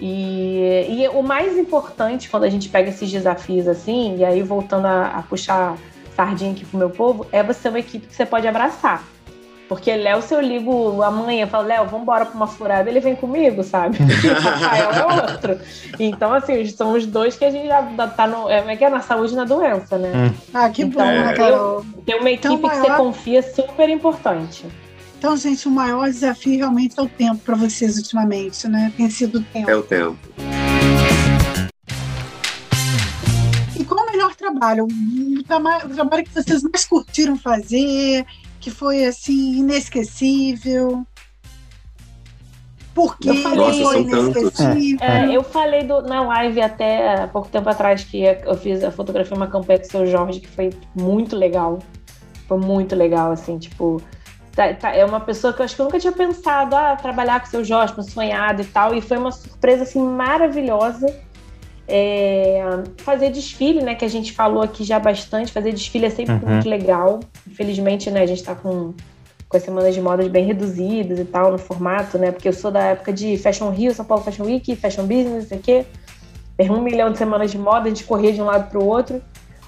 [0.00, 4.86] E, e o mais importante quando a gente pega esses desafios assim, e aí voltando
[4.86, 5.76] a, a puxar
[6.14, 9.04] sardinha aqui pro meu povo, é você ter uma equipe que você pode abraçar.
[9.68, 13.00] Porque Léo, se eu ligo amanhã e falo, Léo, vamos embora pra uma furada, ele
[13.00, 13.98] vem comigo, sabe?
[14.24, 15.58] E Rafael é outro.
[15.98, 18.48] Então, assim, são os dois que a gente já tá no.
[18.48, 20.12] É, é que é na saúde e na doença, né?
[20.14, 20.34] Hum.
[20.54, 21.84] Ah, que então, bom, Carol?
[22.06, 22.82] Ter uma equipe então, maior...
[22.82, 24.64] que você confia é super importante.
[25.18, 28.92] Então, gente, o maior desafio realmente é o tempo para vocês ultimamente, né?
[28.96, 29.70] Tem sido o tempo.
[29.70, 30.18] É o tempo.
[33.78, 34.30] E qual o melhor?
[34.30, 34.86] O, trabalho?
[34.86, 38.24] o trabalho que vocês mais curtiram fazer?
[38.68, 41.04] Que foi assim inesquecível?
[42.94, 45.06] Por que Nossa, foi inesquecível?
[45.06, 48.90] É, eu falei do, na live até há pouco tempo atrás que eu fiz a
[48.90, 51.78] fotografia uma campanha com o seu Jorge, que foi muito legal.
[52.46, 54.02] Foi muito legal, assim, tipo.
[54.52, 56.96] Tá, tá, é uma pessoa que eu acho que eu nunca tinha pensado a ah,
[56.96, 61.06] trabalhar com o seu Jorge, sonhado e tal, e foi uma surpresa assim maravilhosa
[61.88, 62.62] é,
[62.98, 63.94] fazer desfile, né?
[63.94, 65.50] Que a gente falou aqui já bastante.
[65.50, 66.52] Fazer desfile é sempre uhum.
[66.52, 67.20] muito legal.
[67.46, 68.22] Infelizmente, né?
[68.22, 68.92] A gente está com,
[69.48, 72.30] com as semanas de modas bem reduzidas e tal no formato, né?
[72.30, 75.48] Porque eu sou da época de Fashion Rio, São Paulo Fashion Week, Fashion Business, não
[75.48, 75.86] sei o quê.
[76.60, 79.22] Um milhão de semanas de moda, a gente corria de um lado para o outro.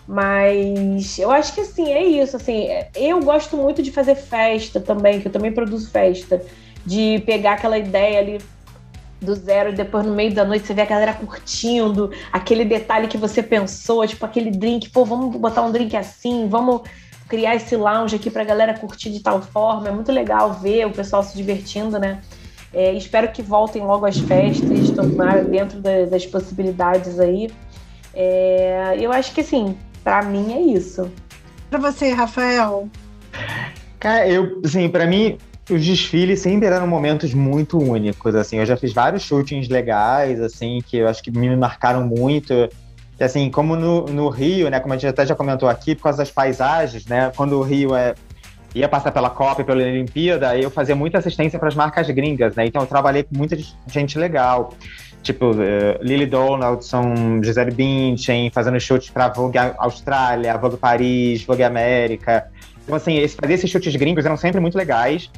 [0.07, 2.37] Mas eu acho que assim, é isso.
[2.37, 6.43] Assim, eu gosto muito de fazer festa também, que eu também produzo festa.
[6.85, 8.39] De pegar aquela ideia ali
[9.21, 13.07] do zero e depois no meio da noite você vê a galera curtindo aquele detalhe
[13.07, 16.83] que você pensou, tipo aquele drink, pô, vamos botar um drink assim, vamos
[17.29, 19.89] criar esse lounge aqui pra galera curtir de tal forma.
[19.89, 22.21] É muito legal ver o pessoal se divertindo, né?
[22.73, 27.51] É, espero que voltem logo as festas, tomar dentro da, das possibilidades aí.
[28.15, 31.11] É, eu acho que assim, para mim é isso.
[31.69, 32.89] Para você, Rafael?
[34.01, 35.39] Cara, eu, assim, para mim,
[35.71, 38.59] os desfiles sempre eram momentos muito únicos, assim.
[38.59, 42.53] Eu já fiz vários shootings legais, assim, que eu acho que me marcaram muito.
[43.19, 46.05] E, assim, como no, no Rio, né, como a gente até já comentou aqui, por
[46.05, 48.15] causa das paisagens, né, quando o Rio é,
[48.75, 52.55] ia passar pela Copa e pela Olimpíada, eu fazia muita assistência para as marcas gringas,
[52.57, 53.59] né, então eu trabalhei com muita
[53.89, 54.73] gente legal,
[55.23, 62.47] tipo uh, Lily Donaldson, Gisele Bündchen, fazendo chutes para Vogue Austrália, Vogue Paris, Vogue América,
[62.85, 65.31] então assim, esse, fazer esses chutes gringos eram sempre muito legais,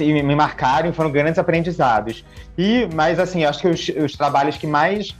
[0.00, 2.24] e me marcaram foram grandes aprendizados.
[2.56, 5.14] E, mas assim, acho que os, os trabalhos que mais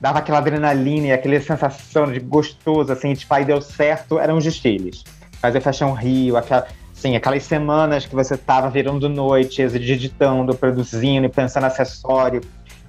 [0.00, 4.44] dava aquela adrenalina e aquela sensação de gostoso, assim, de pai deu certo, eram os
[4.44, 5.04] desfiles.
[5.40, 11.64] Fazer Fashion Rio, aquela, assim, aquelas semanas que você tava virando noites, editando, produzindo, pensando
[11.64, 12.40] acessório,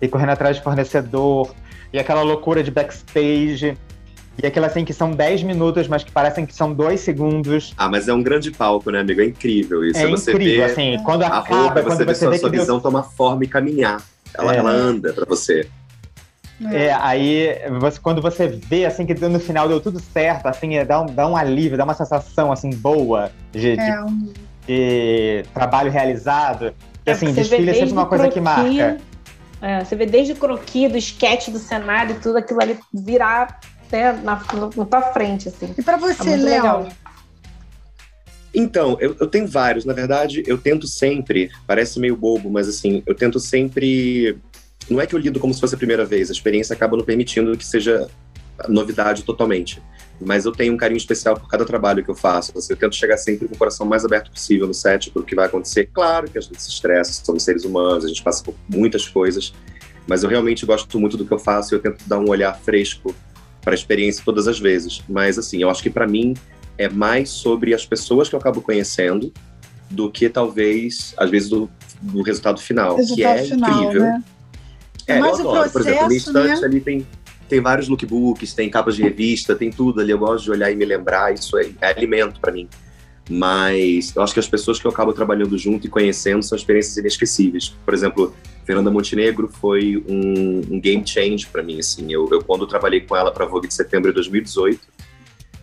[0.01, 1.53] e correndo atrás de fornecedor,
[1.91, 3.78] e aquela loucura de backstage.
[4.42, 7.74] E aquela assim que são 10 minutos, mas que parecem que são 2 segundos.
[7.78, 9.22] Ah, mas é um grande palco, né, amigo?
[9.22, 10.00] É incrível isso.
[10.00, 13.04] É você incrível, vê assim, quando a acaba, roupa, você vê sua, sua visão tomar
[13.04, 14.02] forma e caminhar.
[14.38, 14.58] Ela, é.
[14.58, 15.68] ela anda para você.
[16.72, 20.84] É, aí você, quando você vê assim que no final deu tudo certo, assim, é,
[20.84, 24.34] dá, um, dá um alívio, dá uma sensação assim boa de, é, de,
[24.66, 26.74] de trabalho realizado.
[27.06, 28.98] E, é, assim, desfile é sempre uma coisa que marca.
[29.62, 33.60] É, você vê desde o croqui, do esquete do cenário, tudo aquilo ali virar
[33.92, 35.74] né, na, no, pra frente, assim.
[35.78, 36.88] E para você, é Léo?
[38.54, 39.86] Então, eu, eu, tenho vários.
[39.86, 44.38] Na verdade, eu tento sempre, parece meio bobo, mas assim, eu tento sempre.
[44.90, 47.04] Não é que eu lido como se fosse a primeira vez, a experiência acaba não
[47.04, 48.10] permitindo que seja
[48.68, 49.82] novidade totalmente.
[50.20, 52.58] Mas eu tenho um carinho especial por cada trabalho que eu faço.
[52.58, 55.36] Assim, eu tento chegar sempre com o coração mais aberto possível no set, pelo que
[55.36, 55.90] vai acontecer.
[55.94, 59.54] Claro que a gente se estressa, somos seres humanos, a gente passa por muitas coisas,
[60.08, 62.58] mas eu realmente gosto muito do que eu faço e eu tento dar um olhar
[62.58, 63.14] fresco
[63.68, 65.03] para a experiência todas as vezes.
[65.09, 66.34] Mas, assim, eu acho que para mim
[66.78, 69.34] é mais sobre as pessoas que eu acabo conhecendo
[69.89, 71.70] do que talvez, às vezes, do,
[72.01, 74.01] do resultado final, resultado que é final, incrível.
[74.03, 74.24] Né?
[75.05, 75.70] É, Mas eu adoro.
[75.70, 76.65] Processo, Por exemplo, no instante né?
[76.65, 77.07] ali tem,
[77.49, 80.11] tem vários lookbooks, tem capas de revista, tem tudo ali.
[80.11, 82.70] Eu gosto de olhar e me lembrar, isso é, é alimento para mim.
[83.30, 86.95] Mas eu acho que as pessoas que eu acabo trabalhando junto e conhecendo são experiências
[86.95, 87.76] inesquecíveis.
[87.84, 88.34] Por exemplo,
[88.68, 91.80] Fernanda Montenegro foi um, um game change para mim.
[91.80, 94.82] Assim, eu, eu, quando trabalhei com ela para Vogue de setembro de 2018,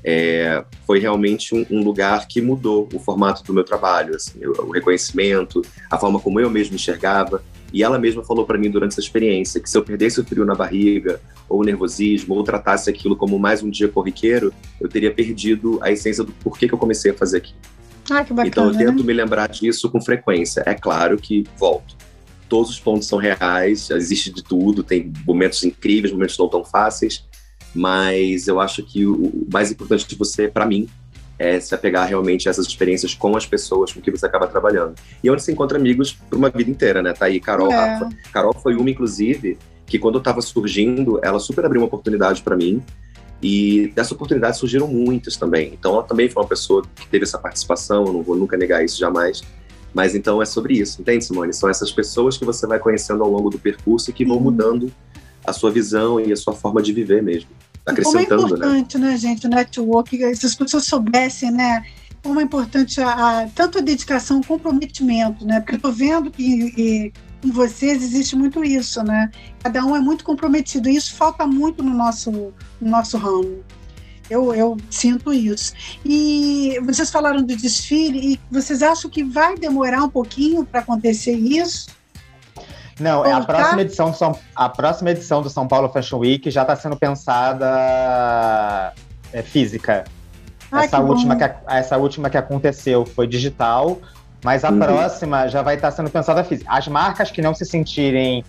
[0.02, 4.68] é, foi realmente um, um, lugar que mudou o formato do meu trabalho, assim, o,
[4.68, 7.44] o reconhecimento, a forma como eu mesmo enxergava.
[7.74, 10.46] E ela mesma falou para mim durante essa experiência que se eu perdesse o frio
[10.46, 14.50] na barriga, ou o nervosismo, ou tratasse aquilo como mais um dia corriqueiro,
[14.80, 17.58] eu teria perdido a essência do porquê que eu comecei a fazer aquilo.
[18.10, 19.04] Ah, que bacana, então eu tento né?
[19.04, 20.62] me lembrar disso com frequência.
[20.64, 22.03] É claro que volto.
[22.48, 27.24] Todos os pontos são reais, existe de tudo, tem momentos incríveis, momentos não tão fáceis,
[27.74, 30.88] mas eu acho que o mais importante de você, para mim,
[31.38, 34.94] é se apegar realmente a essas experiências com as pessoas com que você acaba trabalhando.
[35.22, 37.12] E onde você encontra amigos por uma vida inteira, né?
[37.12, 37.74] Tá aí Carol, é.
[37.74, 38.08] Rafa.
[38.32, 42.56] Carol foi uma, inclusive, que quando eu estava surgindo, ela super abriu uma oportunidade para
[42.56, 42.82] mim.
[43.42, 45.74] E dessa oportunidade surgiram muitas também.
[45.74, 48.82] Então, ela também foi uma pessoa que teve essa participação, eu não vou nunca negar
[48.84, 49.42] isso jamais.
[49.94, 51.52] Mas então é sobre isso, entende, Simone?
[51.54, 54.92] São essas pessoas que você vai conhecendo ao longo do percurso e que vão mudando
[55.46, 57.50] a sua visão e a sua forma de viver mesmo
[57.86, 59.10] acrescentando, como é importante, né?
[59.10, 61.84] né, gente, o network, se as pessoas soubessem, né,
[62.22, 65.60] como é importante a, a tanto a dedicação, o comprometimento, né?
[65.60, 69.30] Porque eu tô vendo que com vocês existe muito isso, né?
[69.62, 73.62] Cada um é muito comprometido e isso falta muito no nosso, no nosso ramo.
[74.30, 75.72] Eu, eu sinto isso.
[76.04, 81.32] E vocês falaram do desfile e vocês acham que vai demorar um pouquinho para acontecer
[81.32, 81.88] isso?
[82.98, 86.50] Não, é a próxima edição do São, a próxima edição do São Paulo Fashion Week
[86.50, 88.92] já está sendo pensada
[89.32, 90.04] é, física.
[90.70, 91.40] Ai, essa, que última bom.
[91.40, 94.00] que, essa última que aconteceu foi digital,
[94.44, 94.78] mas a Uhum.
[94.78, 96.70] próxima já vai estar sendo pensada física.
[96.72, 98.44] As marcas que não se sentirem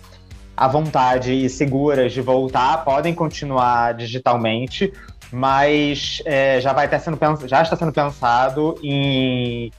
[0.56, 4.92] à vontade e seguras de voltar podem continuar digitalmente,
[5.32, 9.70] mas é, já vai estar sendo já está sendo pensado em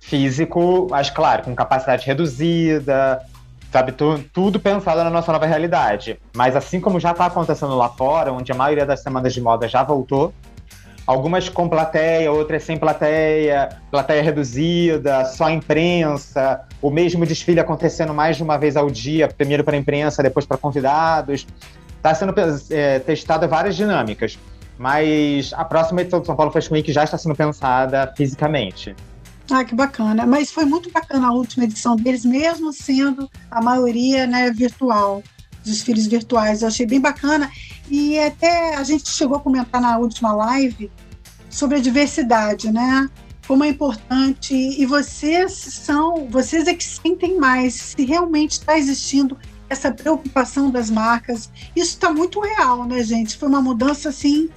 [0.00, 3.20] físico, mas claro, com capacidade reduzida,
[3.72, 6.18] sabe, tu- tudo pensado na nossa nova realidade.
[6.34, 9.66] Mas assim como já está acontecendo lá fora, onde a maioria das semanas de moda
[9.68, 10.32] já voltou,
[11.06, 18.36] algumas com plateia, outras sem plateia, plateia reduzida, só imprensa, o mesmo desfile acontecendo mais
[18.36, 21.46] de uma vez ao dia, primeiro para imprensa, depois para convidados.
[21.96, 22.34] Está sendo
[22.70, 24.38] é, testada várias dinâmicas,
[24.78, 28.94] mas a próxima edição do São Paulo Fashion Week já está sendo pensada fisicamente.
[29.50, 30.26] Ah, que bacana.
[30.26, 35.22] Mas foi muito bacana a última edição deles, mesmo sendo a maioria né, virtual,
[35.64, 36.62] desfiles virtuais.
[36.62, 37.50] Eu achei bem bacana.
[37.88, 40.90] E até a gente chegou a comentar na última live
[41.48, 43.08] sobre a diversidade, né?
[43.46, 44.54] Como é importante.
[44.54, 49.38] E vocês são, vocês é que sentem mais se realmente está existindo
[49.70, 51.50] essa preocupação das marcas.
[51.74, 53.36] Isso está muito real, né, gente?
[53.36, 54.48] Foi uma mudança assim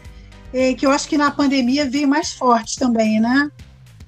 [0.77, 3.49] que eu acho que na pandemia veio mais forte também, né?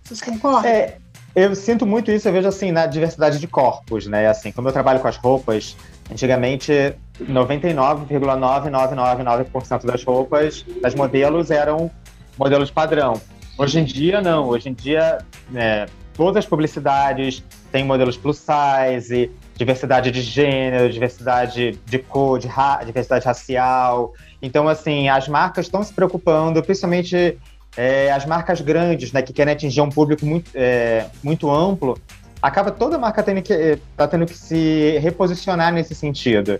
[0.03, 0.69] Vocês concordam?
[0.69, 0.97] É,
[1.35, 4.27] eu sinto muito isso, eu vejo assim, na diversidade de corpos, né?
[4.27, 5.75] Assim, como eu trabalho com as roupas,
[6.11, 11.89] antigamente 99,9999% das roupas, das modelos, eram
[12.37, 13.13] modelos padrão.
[13.57, 14.47] Hoje em dia, não.
[14.47, 15.19] Hoje em dia,
[15.49, 19.31] né, todas as publicidades têm modelos plus size,
[19.61, 24.13] diversidade de gênero, diversidade de cor, de ra diversidade racial.
[24.41, 27.37] Então, assim, as marcas estão se preocupando, principalmente
[27.77, 31.95] é, as marcas grandes, né, que querem atingir um público muito, é, muito amplo,
[32.41, 36.59] acaba toda marca tendo que, tá tendo que se reposicionar nesse sentido,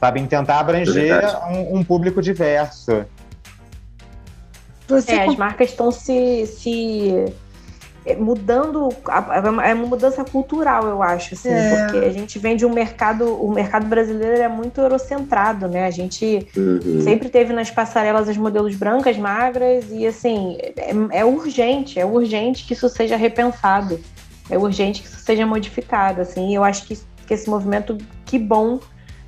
[0.00, 0.20] sabe?
[0.20, 3.04] Em tentar abranger um, um, público diverso.
[4.88, 7.26] Você é, as marcas estão se, se
[8.18, 8.90] mudando,
[9.64, 11.84] é uma mudança cultural, eu acho, assim, é.
[11.84, 15.86] porque a gente vem de um mercado, o mercado brasileiro é muito eurocentrado, né?
[15.86, 17.00] A gente uhum.
[17.02, 22.66] sempre teve nas passarelas as modelos brancas, magras, e assim, é, é, urgente, é urgente
[22.66, 23.98] que isso seja repensado,
[24.50, 27.96] é urgente que isso seja modificado, assim, eu acho que, que esse movimento,
[28.26, 28.80] que bom,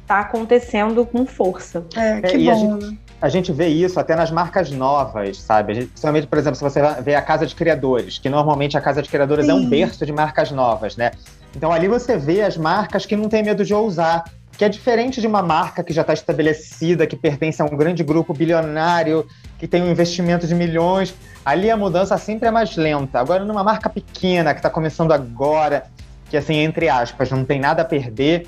[0.06, 1.84] tá acontecendo com força.
[1.96, 2.50] É, que bom.
[2.50, 5.74] A gente, a gente vê isso até nas marcas novas, sabe?
[5.74, 9.02] Gente, principalmente, por exemplo, se você vê a Casa de Criadores, que normalmente a Casa
[9.02, 9.50] de Criadores Sim.
[9.50, 11.10] é um berço de marcas novas, né?
[11.54, 15.20] Então ali você vê as marcas que não tem medo de ousar, que é diferente
[15.20, 19.26] de uma marca que já está estabelecida, que pertence a um grande grupo bilionário,
[19.58, 21.12] que tem um investimento de milhões.
[21.44, 23.18] Ali a mudança sempre é mais lenta.
[23.18, 25.86] Agora, numa marca pequena, que está começando agora,
[26.30, 28.46] que assim, entre aspas, não tem nada a perder,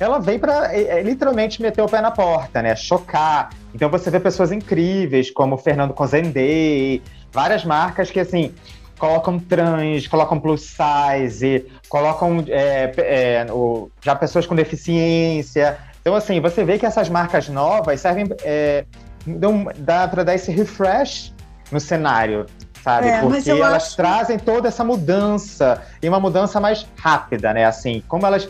[0.00, 2.74] ela vem para é, literalmente meter o pé na porta, né?
[2.74, 3.50] Chocar.
[3.74, 7.02] Então você vê pessoas incríveis, como Fernando Cozendei,
[7.32, 8.54] várias marcas que, assim,
[8.98, 15.76] colocam trans, colocam plus size, colocam é, é, o, já pessoas com deficiência.
[16.00, 18.26] Então, assim, você vê que essas marcas novas servem.
[18.44, 18.84] É,
[19.26, 21.34] dão, dá para dar esse refresh
[21.72, 22.46] no cenário,
[22.84, 23.08] sabe?
[23.08, 23.96] É, Porque elas acho...
[23.96, 27.64] trazem toda essa mudança e uma mudança mais rápida, né?
[27.64, 28.46] Assim, como elas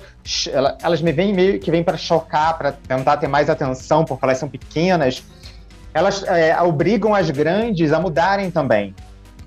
[0.83, 4.39] elas me vêm meio que vêm para chocar, para tentar ter mais atenção, porque elas
[4.39, 5.23] são pequenas.
[5.93, 8.93] elas é, obrigam as grandes a mudarem também.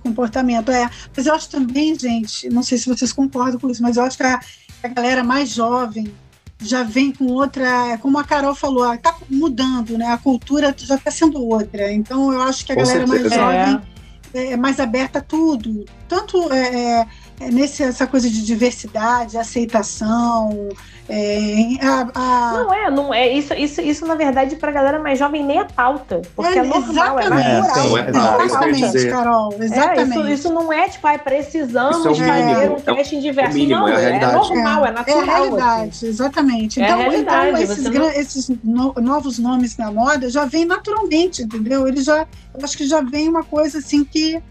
[0.01, 0.89] Comportamento, é.
[1.15, 4.15] Mas eu acho também, gente, não sei se vocês concordam com isso, mas eu acho
[4.15, 4.39] que a,
[4.83, 6.13] a galera mais jovem
[6.61, 10.07] já vem com outra, como a Carol falou, está mudando, né?
[10.07, 11.91] A cultura já está sendo outra.
[11.91, 13.37] Então eu acho que a com galera certeza.
[13.37, 13.96] mais jovem
[14.33, 14.53] é.
[14.53, 14.57] é.
[14.57, 15.85] mais aberta a tudo.
[16.07, 17.07] Tanto é, é,
[17.39, 20.69] é nesse, essa coisa de diversidade, aceitação,
[21.09, 22.53] é, a, a...
[22.53, 23.31] Não é, não é.
[23.31, 26.21] Isso, isso, isso na verdade, para a galera mais jovem, nem é pauta.
[26.35, 27.97] Porque é, é normal, é natural.
[27.97, 29.53] É, sim, exatamente, Carol.
[29.57, 29.99] Exatamente.
[29.99, 33.53] É, isso, isso não é tipo, ah, precisamos é fazer um casting diverso.
[33.53, 35.19] Mínimo, não, é, normal, é natural.
[35.19, 36.07] É a realidade, assim.
[36.07, 36.81] exatamente.
[36.81, 38.09] Então, então esses, não...
[38.09, 41.87] esses no, novos nomes na moda já vêm naturalmente, entendeu?
[41.87, 44.41] Eles já, eu acho que já vem uma coisa assim que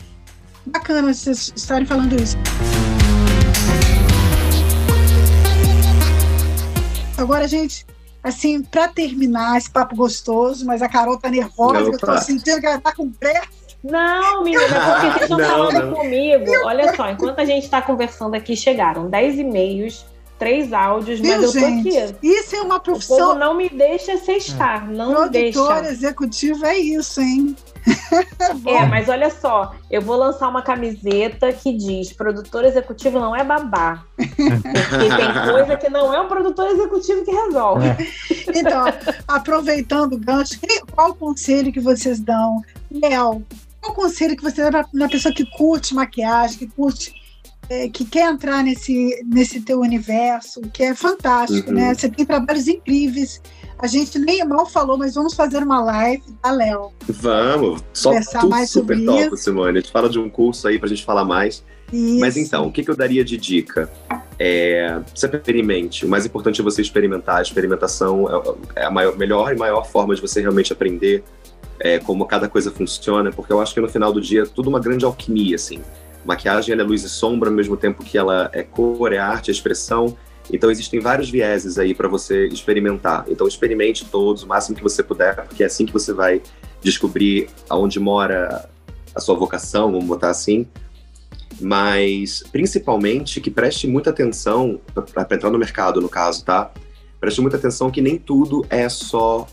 [0.65, 2.37] bacana vocês estarem falando isso.
[7.17, 7.87] Agora, gente,
[8.23, 12.67] assim, para terminar esse papo gostoso, mas a Carol tá nervosa, eu tô sentindo que
[12.67, 13.49] ela tá com pressa.
[13.83, 15.95] Não, menina, porque vocês estão falando não.
[15.95, 16.45] comigo.
[16.65, 20.05] Olha só, enquanto a gente está conversando aqui, chegaram 10 e-mails,
[20.39, 21.97] três áudios, Viu, mas eu tô gente?
[21.97, 22.17] aqui.
[22.23, 23.17] Isso é uma profissão.
[23.17, 25.59] O povo não me deixa cestar, não Produtora me deixa.
[25.59, 27.57] Produtora executiva é isso, hein?
[28.67, 33.45] é, mas olha só, eu vou lançar uma camiseta que diz: produtor executivo não é
[33.45, 34.05] babá.
[34.17, 37.87] Porque tem coisa que não é um produtor executivo que resolve.
[37.87, 37.97] É.
[38.59, 38.85] Então,
[39.29, 40.59] aproveitando o gancho,
[40.93, 42.61] qual o conselho que vocês dão?
[42.91, 43.45] Léo,
[43.81, 47.15] qual o conselho que você dá para pessoa que curte maquiagem, que curte
[47.69, 51.83] é, que quer entrar nesse, nesse teu universo, que é fantástico, né?
[51.83, 51.89] uhum.
[51.89, 51.95] né?
[51.95, 53.41] Você tem trabalhos incríveis.
[53.79, 56.93] A gente nem mal falou, mas vamos fazer uma live, tá, Léo?
[57.07, 57.85] Vamos.
[57.93, 59.37] Só tu mais super top, isso.
[59.37, 59.79] Simone.
[59.79, 61.63] A gente fala de um curso aí pra gente falar mais.
[61.93, 62.19] Isso.
[62.19, 63.91] Mas então, o que, que eu daria de dica?
[64.39, 66.07] É, você experimente.
[66.07, 67.37] O mais importante é você experimentar.
[67.37, 68.27] A experimentação
[68.75, 71.23] é, é a maior, melhor e maior forma de você realmente aprender
[71.79, 74.71] é, como cada coisa funciona, porque eu acho que no final do dia é tudo
[74.71, 75.81] uma grande alquimia, assim.
[76.27, 79.53] Maquiagem é luz e sombra, ao mesmo tempo que ela é cor, é arte, é
[79.53, 80.17] expressão.
[80.53, 83.25] Então existem vários vieses aí para você experimentar.
[83.29, 86.41] Então experimente todos o máximo que você puder, porque é assim que você vai
[86.83, 88.69] descobrir aonde mora
[89.15, 90.67] a sua vocação, vamos botar assim.
[91.61, 96.71] Mas principalmente que preste muita atenção para entrar no mercado, no caso, tá?
[97.19, 99.47] Preste muita atenção que nem tudo é só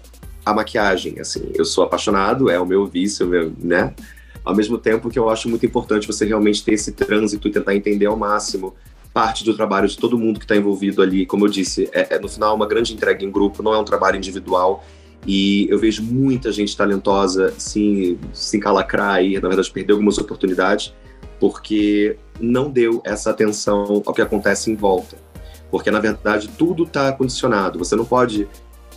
[0.45, 1.19] a maquiagem.
[1.19, 3.93] Assim, eu sou apaixonado, é o meu vício, meu, né?
[4.43, 7.75] Ao mesmo tempo que eu acho muito importante você realmente ter esse trânsito e tentar
[7.75, 8.73] entender ao máximo
[9.13, 11.25] parte do trabalho de todo mundo que está envolvido ali.
[11.25, 13.83] Como eu disse, é, é, no final uma grande entrega em grupo, não é um
[13.83, 14.83] trabalho individual.
[15.25, 20.93] E eu vejo muita gente talentosa se, se encalacrar e, na verdade, perder algumas oportunidades
[21.39, 25.17] porque não deu essa atenção ao que acontece em volta.
[25.69, 27.79] Porque, na verdade, tudo está condicionado.
[27.79, 28.47] Você não pode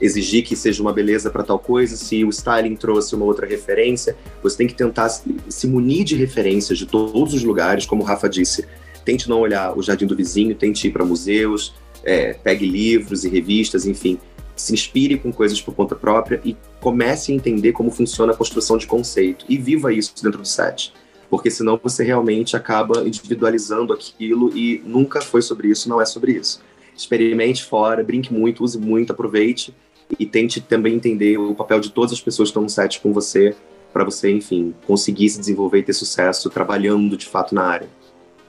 [0.01, 4.17] exigir que seja uma beleza para tal coisa, se o styling trouxe uma outra referência,
[4.43, 8.29] você tem que tentar se munir de referências de todos os lugares, como o Rafa
[8.29, 8.67] disse.
[9.05, 13.29] Tente não olhar o jardim do vizinho, tente ir para museus, é, pegue livros e
[13.29, 14.19] revistas, enfim.
[14.55, 18.77] Se inspire com coisas por conta própria e comece a entender como funciona a construção
[18.77, 19.45] de conceito.
[19.49, 20.93] E viva isso dentro do set.
[21.29, 26.33] Porque senão você realmente acaba individualizando aquilo e nunca foi sobre isso, não é sobre
[26.33, 26.61] isso.
[26.97, 29.75] Experimente fora, brinque muito, use muito, aproveite
[30.19, 33.13] e tente também entender o papel de todas as pessoas que estão no set com
[33.13, 33.55] você,
[33.93, 37.89] para você, enfim, conseguir se desenvolver e ter sucesso trabalhando de fato na área.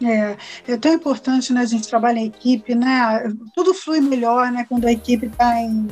[0.04, 0.36] É,
[0.68, 3.34] é tão importante, né, a gente trabalhar em equipe, né?
[3.56, 5.88] Tudo flui melhor, né, quando a equipe está em,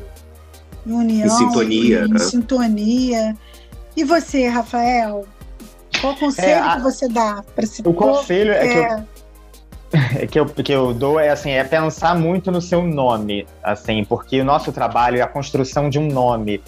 [0.86, 2.20] em, união, em sintonia, em, né?
[2.20, 3.38] sintonia.
[3.98, 5.26] E você, Rafael?
[6.02, 8.84] Qual conselho é, a, que você dá para esse O conselho é, é que eu
[8.84, 9.06] é,
[10.30, 14.42] que eu, que eu dou é assim, é pensar muito no seu nome, assim, porque
[14.42, 16.62] o nosso trabalho é a construção de um nome.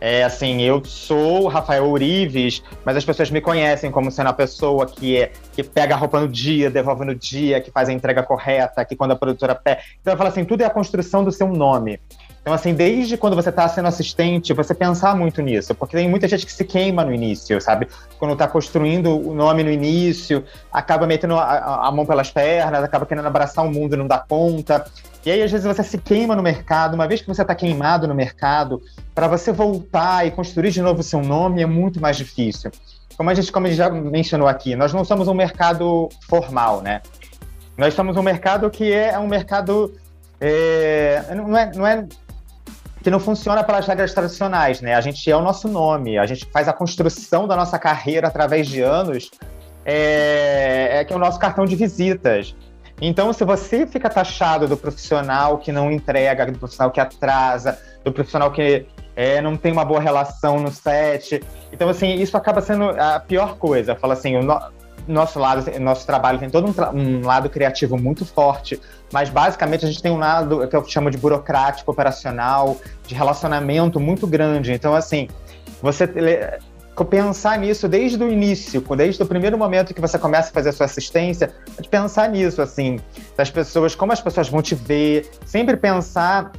[0.00, 4.84] É assim, eu sou Rafael Urives, mas as pessoas me conhecem como sendo a pessoa
[4.84, 8.20] que, é, que pega a roupa no dia, devolve no dia, que faz a entrega
[8.20, 9.80] correta, que quando a produtora pega.
[10.00, 12.00] Então eu falo assim, tudo é a construção do seu nome.
[12.42, 16.26] Então, assim, desde quando você está sendo assistente, você pensar muito nisso, porque tem muita
[16.26, 17.86] gente que se queima no início, sabe?
[18.18, 23.06] Quando está construindo o nome no início, acaba metendo a, a, mão pelas pernas, acaba
[23.06, 24.84] querendo abraçar o mundo e não dá conta.
[25.24, 26.94] E aí, às vezes, você se queima no mercado.
[26.94, 28.82] Uma vez que você está queimado no mercado,
[29.14, 32.72] para você voltar e construir de novo o seu nome é muito mais difícil.
[33.16, 36.82] Como a gente, como a gente já mencionou aqui, nós não somos um mercado formal,
[36.82, 37.02] né?
[37.76, 39.94] Nós somos um mercado que é um mercado
[40.44, 42.04] é, não, é, não é
[43.02, 44.94] que não funciona pelas regras tradicionais, né?
[44.94, 48.68] A gente é o nosso nome, a gente faz a construção da nossa carreira através
[48.68, 49.30] de anos,
[49.84, 52.54] é, é que é o nosso cartão de visitas.
[53.00, 58.12] Então, se você fica taxado do profissional que não entrega, do profissional que atrasa, do
[58.12, 61.42] profissional que, é, não tem uma boa relação no set.
[61.72, 63.94] Então, assim, isso acaba sendo a pior coisa.
[63.94, 64.58] Fala assim, o no,
[65.06, 68.80] nosso lado, nosso trabalho tem todo um, um, lado criativo muito forte,
[69.12, 72.76] mas basicamente a gente tem um lado que eu chamo de burocrático, operacional,
[73.06, 74.72] de relacionamento muito grande.
[74.72, 75.28] Então, assim,
[75.80, 76.06] você
[77.04, 80.72] pensar nisso desde o início, desde o primeiro momento que você começa a fazer a
[80.72, 81.50] sua assistência,
[81.80, 83.00] de pensar nisso, assim,
[83.36, 86.52] das pessoas, como as pessoas vão te ver, sempre pensar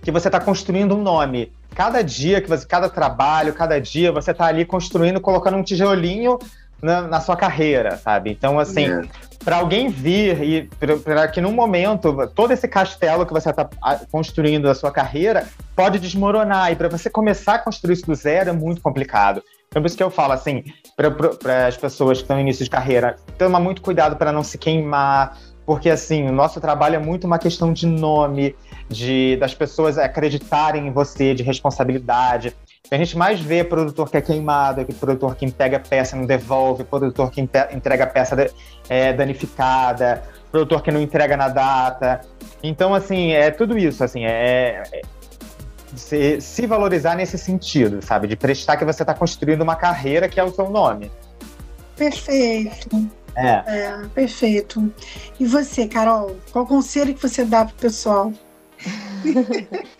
[0.00, 1.52] que você está construindo um nome.
[1.74, 6.38] Cada dia que você, cada trabalho, cada dia você está ali construindo, colocando um tijolinho
[6.82, 8.30] na, na, sua carreira, sabe?
[8.30, 9.02] Então, assim, é.
[9.44, 10.70] para alguém vir e
[11.04, 13.68] para que num momento todo esse castelo que você está
[14.10, 18.50] construindo da sua carreira pode desmoronar e para você começar a construir isso do zero
[18.50, 19.42] é muito complicado.
[19.68, 20.64] Então, por isso que eu falo assim,
[20.96, 24.56] para as pessoas que estão no início de carreira, toma muito cuidado para não se
[24.56, 28.54] queimar, porque assim, o nosso trabalho é muito uma questão de nome,
[28.88, 32.56] de das pessoas acreditarem em você, de responsabilidade.
[32.90, 36.26] A gente mais vê produtor que é queimado, que produtor que pega peça e não
[36.26, 38.50] devolve, produtor que entrega peça
[38.88, 40.22] é, danificada,
[40.52, 42.20] produtor que não entrega na data.
[42.62, 45.02] Então, assim, é tudo isso, assim, é, é
[45.96, 48.28] se, se valorizar nesse sentido, sabe?
[48.28, 51.10] De prestar que você está construindo uma carreira que é o seu nome.
[51.96, 53.08] Perfeito.
[53.34, 53.62] É.
[53.66, 54.08] é.
[54.14, 54.92] Perfeito.
[55.38, 58.32] E você, Carol, qual conselho que você dá pro pessoal?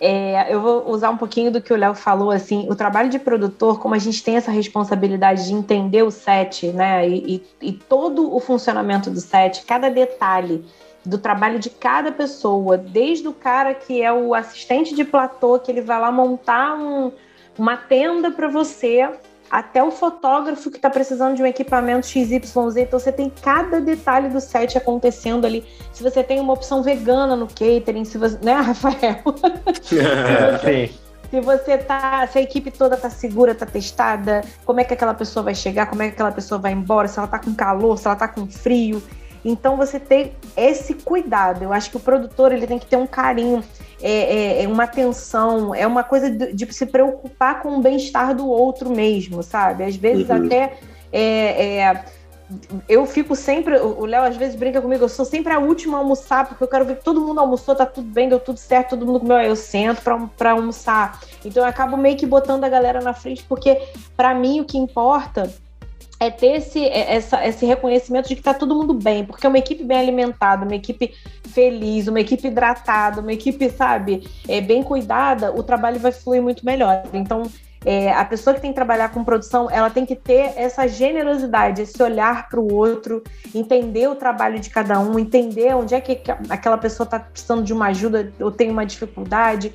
[0.00, 3.18] É, eu vou usar um pouquinho do que o Léo falou, assim, o trabalho de
[3.18, 7.72] produtor, como a gente tem essa responsabilidade de entender o set, né, e, e, e
[7.72, 10.64] todo o funcionamento do set, cada detalhe
[11.04, 15.70] do trabalho de cada pessoa, desde o cara que é o assistente de platô, que
[15.70, 17.10] ele vai lá montar um,
[17.58, 19.08] uma tenda para você,
[19.50, 22.76] até o fotógrafo que está precisando de um equipamento XYZ.
[22.76, 25.64] Então você tem cada detalhe do set acontecendo ali.
[25.92, 28.38] Se você tem uma opção vegana no catering, se você.
[28.42, 29.22] Né, Rafael?
[29.82, 30.94] Sim.
[31.30, 35.12] Se você tá, se a equipe toda tá segura, tá testada, como é que aquela
[35.12, 37.98] pessoa vai chegar, como é que aquela pessoa vai embora, se ela tá com calor,
[37.98, 39.02] se ela tá com frio.
[39.48, 41.62] Então você tem esse cuidado.
[41.62, 43.64] Eu acho que o produtor ele tem que ter um carinho,
[44.02, 48.34] é, é, é uma atenção, é uma coisa de, de, se preocupar com o bem-estar
[48.34, 49.84] do outro mesmo, sabe?
[49.84, 50.46] Às vezes uhum.
[50.46, 50.74] até
[51.10, 52.04] é, é
[52.88, 56.00] eu fico sempre, o Léo às vezes brinca comigo, eu sou sempre a última a
[56.00, 58.90] almoçar, porque eu quero ver que todo mundo almoçou, tá tudo bem, deu tudo certo,
[58.90, 61.20] todo mundo comeu, aí eu sento pra, pra almoçar.
[61.44, 63.78] Então eu acabo meio que botando a galera na frente, porque
[64.16, 65.52] para mim o que importa
[66.20, 69.58] é ter esse, é, essa, esse reconhecimento de que está todo mundo bem, porque uma
[69.58, 71.14] equipe bem alimentada, uma equipe
[71.48, 76.64] feliz, uma equipe hidratada, uma equipe, sabe, é, bem cuidada, o trabalho vai fluir muito
[76.64, 77.04] melhor.
[77.12, 77.44] Então,
[77.84, 81.82] é, a pessoa que tem que trabalhar com produção, ela tem que ter essa generosidade,
[81.82, 83.22] esse olhar para o outro,
[83.54, 87.72] entender o trabalho de cada um, entender onde é que aquela pessoa está precisando de
[87.72, 89.72] uma ajuda ou tem uma dificuldade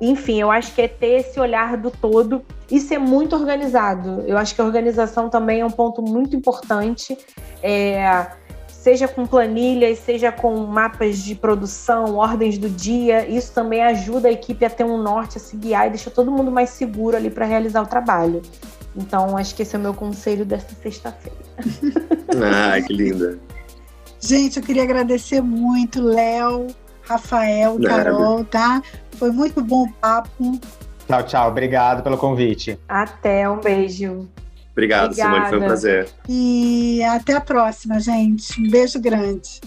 [0.00, 4.22] enfim, eu acho que é ter esse olhar do todo e ser muito organizado.
[4.26, 7.16] Eu acho que a organização também é um ponto muito importante.
[7.62, 8.26] É,
[8.68, 14.30] seja com planilhas, seja com mapas de produção, ordens do dia, isso também ajuda a
[14.30, 17.28] equipe a ter um norte, a se guiar e deixa todo mundo mais seguro ali
[17.28, 18.42] para realizar o trabalho.
[18.96, 21.36] Então, acho que esse é o meu conselho desta sexta-feira.
[22.40, 23.38] ah, que linda.
[24.20, 26.68] Gente, eu queria agradecer muito, Léo,
[27.08, 28.82] Rafael, Carol, tá?
[29.12, 30.60] Foi muito bom o papo.
[31.06, 31.48] Tchau, tchau.
[31.48, 32.78] Obrigado pelo convite.
[32.88, 34.28] Até, um beijo.
[34.72, 35.34] Obrigado, Obrigada.
[35.34, 35.48] Simone.
[35.48, 36.08] Foi um prazer.
[36.28, 38.60] E até a próxima, gente.
[38.60, 39.60] Um beijo grande.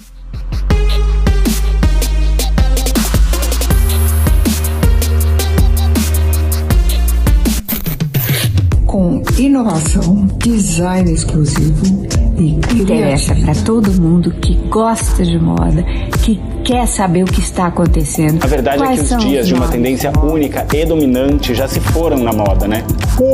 [8.85, 15.83] Com inovação, design exclusivo e interessa para todo mundo que gosta de moda,
[16.23, 18.43] que quer saber o que está acontecendo.
[18.43, 21.67] A verdade Quais é que os dias os de uma tendência única e dominante já
[21.67, 22.83] se foram na moda, né?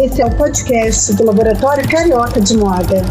[0.03, 3.03] Esse é o podcast do Laboratório Carioca de Moda.